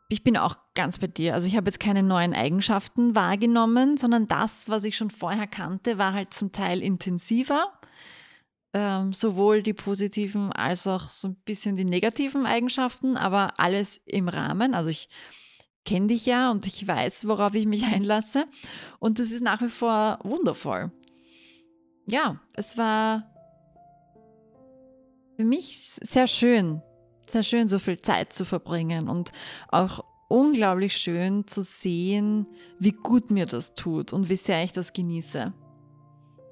Ich 0.10 0.24
bin 0.24 0.38
auch 0.38 0.58
ganz 0.74 1.00
bei 1.00 1.08
dir. 1.08 1.34
Also 1.34 1.48
ich 1.48 1.58
habe 1.58 1.68
jetzt 1.68 1.80
keine 1.80 2.04
neuen 2.04 2.34
Eigenschaften 2.34 3.14
wahrgenommen, 3.16 3.98
sondern 3.98 4.28
das, 4.28 4.70
was 4.70 4.84
ich 4.84 4.96
schon 4.96 5.12
vorher 5.12 5.48
kannte, 5.48 5.98
war 5.98 6.14
halt 6.14 6.34
zum 6.34 6.52
Teil 6.52 6.82
intensiver. 6.82 7.74
Ähm, 8.74 9.14
sowohl 9.14 9.64
die 9.64 9.74
positiven 9.74 10.52
als 10.52 10.88
auch 10.88 11.08
so 11.08 11.30
ein 11.30 11.36
bisschen 11.46 11.78
die 11.78 11.86
negativen 11.86 12.46
Eigenschaften, 12.46 13.18
aber 13.18 13.60
alles 13.60 14.02
im 14.06 14.30
Rahmen. 14.30 14.74
Also 14.74 14.90
ich 14.90 15.10
kenne 15.86 16.08
dich 16.08 16.26
ja 16.26 16.52
und 16.52 16.68
ich 16.68 16.86
weiß, 16.86 17.28
worauf 17.28 17.54
ich 17.56 17.66
mich 17.66 17.84
einlasse. 17.94 18.46
Und 19.00 19.20
das 19.20 19.32
ist 19.32 19.42
nach 19.42 19.62
wie 19.62 19.70
vor 19.70 20.20
wundervoll. 20.24 20.92
Ja, 22.06 22.40
es 22.54 22.78
war 22.78 23.30
für 25.36 25.44
mich 25.44 25.78
sehr 25.78 26.28
schön, 26.28 26.82
sehr 27.30 27.44
schön, 27.44 27.68
so 27.68 27.80
viel 27.80 28.02
Zeit 28.02 28.34
zu 28.34 28.46
verbringen 28.46 29.10
und 29.10 29.32
auch 29.70 30.04
unglaublich 30.28 30.98
schön 30.98 31.48
zu 31.48 31.64
sehen, 31.64 32.48
wie 32.80 32.92
gut 32.92 33.32
mir 33.32 33.46
das 33.46 33.76
tut 33.76 34.14
und 34.14 34.30
wie 34.30 34.36
sehr 34.36 34.64
ich 34.64 34.72
das 34.72 34.94
genieße. 34.94 35.54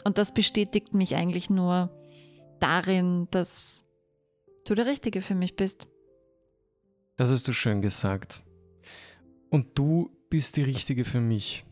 Und 0.03 0.17
das 0.17 0.33
bestätigt 0.33 0.93
mich 0.93 1.15
eigentlich 1.15 1.49
nur 1.49 1.89
darin, 2.59 3.27
dass 3.31 3.83
du 4.65 4.75
der 4.75 4.85
Richtige 4.85 5.21
für 5.21 5.35
mich 5.35 5.55
bist. 5.55 5.87
Das 7.17 7.29
hast 7.29 7.47
du 7.47 7.53
schön 7.53 7.81
gesagt. 7.81 8.43
Und 9.49 9.77
du 9.77 10.11
bist 10.29 10.57
die 10.57 10.63
Richtige 10.63 11.05
für 11.05 11.21
mich. 11.21 11.65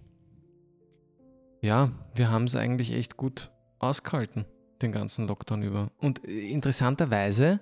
Ja, 1.61 1.91
wir 2.15 2.29
haben 2.29 2.45
es 2.45 2.55
eigentlich 2.55 2.93
echt 2.93 3.17
gut 3.17 3.51
ausgehalten, 3.79 4.45
den 4.81 4.91
ganzen 4.91 5.27
Lockdown 5.27 5.61
über. 5.61 5.91
Und 5.97 6.19
interessanterweise 6.19 7.59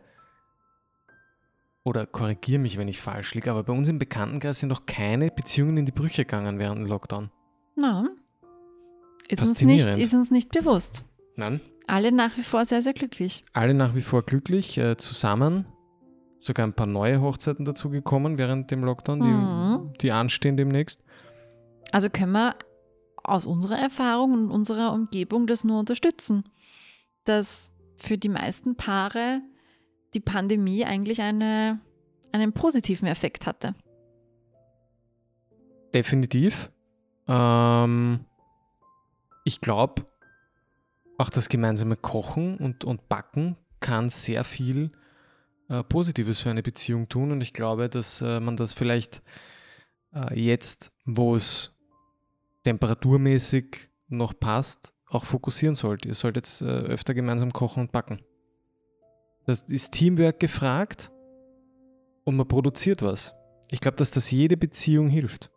oder 1.83 2.05
korrigiere 2.05 2.59
mich, 2.59 2.77
wenn 2.77 2.87
ich 2.87 3.01
falsch 3.01 3.33
liege, 3.33 3.51
aber 3.51 3.63
bei 3.63 3.73
uns 3.73 3.87
im 3.87 3.99
Bekanntenkreis 3.99 4.59
sind 4.59 4.69
noch 4.69 4.85
keine 4.85 5.31
Beziehungen 5.31 5.77
in 5.77 5.85
die 5.85 5.91
Brüche 5.91 6.25
gegangen 6.25 6.59
während 6.59 6.79
dem 6.79 6.85
Lockdown. 6.85 7.31
Na, 7.75 8.07
ist 9.31 9.41
uns, 9.41 9.61
nicht, 9.61 9.87
ist 9.87 10.13
uns 10.13 10.29
nicht 10.29 10.51
bewusst. 10.51 11.05
Nein. 11.37 11.61
Alle 11.87 12.11
nach 12.11 12.37
wie 12.37 12.43
vor 12.43 12.65
sehr, 12.65 12.81
sehr 12.81 12.93
glücklich. 12.93 13.45
Alle 13.53 13.73
nach 13.73 13.95
wie 13.95 14.01
vor 14.01 14.23
glücklich, 14.23 14.77
äh, 14.77 14.97
zusammen. 14.97 15.65
Sogar 16.39 16.67
ein 16.67 16.73
paar 16.73 16.87
neue 16.87 17.21
Hochzeiten 17.21 17.63
dazu 17.63 17.89
gekommen 17.89 18.37
während 18.37 18.71
dem 18.71 18.83
Lockdown, 18.83 19.21
die, 19.21 19.27
mhm. 19.27 19.93
die 20.01 20.11
anstehen 20.11 20.57
demnächst. 20.57 21.03
Also 21.91 22.09
können 22.09 22.33
wir 22.33 22.55
aus 23.23 23.45
unserer 23.45 23.77
Erfahrung 23.77 24.33
und 24.33 24.51
unserer 24.51 24.91
Umgebung 24.91 25.47
das 25.47 25.63
nur 25.63 25.79
unterstützen, 25.79 26.43
dass 27.23 27.71
für 27.95 28.17
die 28.17 28.29
meisten 28.29 28.75
Paare 28.75 29.41
die 30.13 30.19
Pandemie 30.19 30.85
eigentlich 30.85 31.21
eine, 31.21 31.79
einen 32.31 32.53
positiven 32.53 33.07
Effekt 33.07 33.45
hatte. 33.45 33.75
Definitiv. 35.93 36.71
Ähm, 37.27 38.25
ich 39.43 39.61
glaube, 39.61 40.05
auch 41.17 41.29
das 41.29 41.49
gemeinsame 41.49 41.95
Kochen 41.97 42.57
und, 42.57 42.83
und 42.83 43.07
Backen 43.09 43.57
kann 43.79 44.09
sehr 44.09 44.43
viel 44.43 44.91
äh, 45.69 45.83
Positives 45.83 46.41
für 46.41 46.49
eine 46.49 46.63
Beziehung 46.63 47.09
tun. 47.09 47.31
Und 47.31 47.41
ich 47.41 47.53
glaube, 47.53 47.89
dass 47.89 48.21
äh, 48.21 48.39
man 48.39 48.55
das 48.55 48.73
vielleicht 48.73 49.21
äh, 50.13 50.39
jetzt, 50.39 50.91
wo 51.05 51.35
es 51.35 51.73
temperaturmäßig 52.63 53.89
noch 54.07 54.37
passt, 54.39 54.93
auch 55.07 55.25
fokussieren 55.25 55.75
sollte. 55.75 56.07
Ihr 56.07 56.15
solltet 56.15 56.45
jetzt 56.45 56.61
äh, 56.61 56.65
öfter 56.65 57.13
gemeinsam 57.13 57.51
kochen 57.51 57.81
und 57.81 57.91
backen. 57.91 58.21
Das 59.45 59.61
ist 59.61 59.91
Teamwork 59.91 60.39
gefragt 60.39 61.11
und 62.23 62.35
man 62.35 62.47
produziert 62.47 63.01
was. 63.01 63.33
Ich 63.69 63.79
glaube, 63.79 63.97
dass 63.97 64.11
das 64.11 64.29
jede 64.31 64.57
Beziehung 64.57 65.07
hilft. 65.07 65.49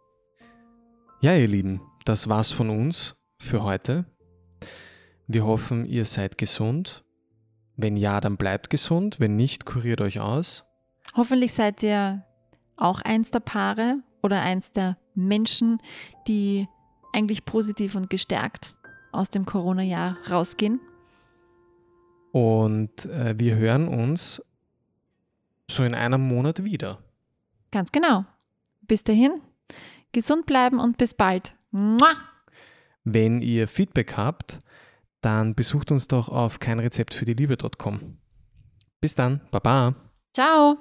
Ja, 1.21 1.35
ihr 1.35 1.49
Lieben, 1.49 1.81
das 2.05 2.29
war's 2.29 2.51
von 2.51 2.71
uns 2.71 3.17
für 3.39 3.63
heute. 3.63 4.07
Wir 5.27 5.45
hoffen, 5.45 5.85
ihr 5.87 6.05
seid 6.05 6.39
gesund. 6.39 7.05
Wenn 7.77 7.97
ja, 7.97 8.21
dann 8.21 8.37
bleibt 8.37 8.71
gesund. 8.71 9.21
Wenn 9.21 9.37
nicht, 9.37 9.65
kuriert 9.65 10.01
euch 10.01 10.21
aus. 10.21 10.65
Hoffentlich 11.15 11.53
seid 11.53 11.83
ihr 11.83 12.25
auch 12.77 13.01
eins 13.01 13.31
der 13.31 13.41
Paare 13.41 13.99
oder 14.23 14.41
eins 14.43 14.73
der 14.73 14.97
Menschen, 15.15 15.79
die 16.29 16.69
eigentlich 17.13 17.45
positiv 17.45 17.95
und 17.95 18.11
gestärkt 18.11 18.75
aus 19.13 19.31
dem 19.31 19.47
Corona-Jahr 19.47 20.19
rausgehen. 20.31 20.81
Und 22.35 23.05
äh, 23.05 23.39
wir 23.39 23.55
hören 23.55 23.87
uns 23.87 24.43
so 25.71 25.85
in 25.85 25.95
einem 25.95 26.21
Monat 26.21 26.65
wieder. 26.65 26.99
Ganz 27.71 27.93
genau. 27.93 28.25
Bis 28.83 29.05
dahin, 29.05 29.41
gesund 30.11 30.45
bleiben 30.45 30.81
und 30.81 30.99
bis 30.99 31.15
bald. 31.15 31.55
Mua! 31.71 32.11
Wenn 33.05 33.41
ihr 33.41 33.69
Feedback 33.69 34.17
habt, 34.17 34.59
dann 35.21 35.55
besucht 35.55 35.93
uns 35.93 36.09
doch 36.09 36.29
auf 36.29 36.59
keinrezeptfürdieliebe.com. 36.59 38.19
Bis 39.01 39.15
dann, 39.15 39.41
Baba. 39.53 39.95
Ciao. 40.33 40.77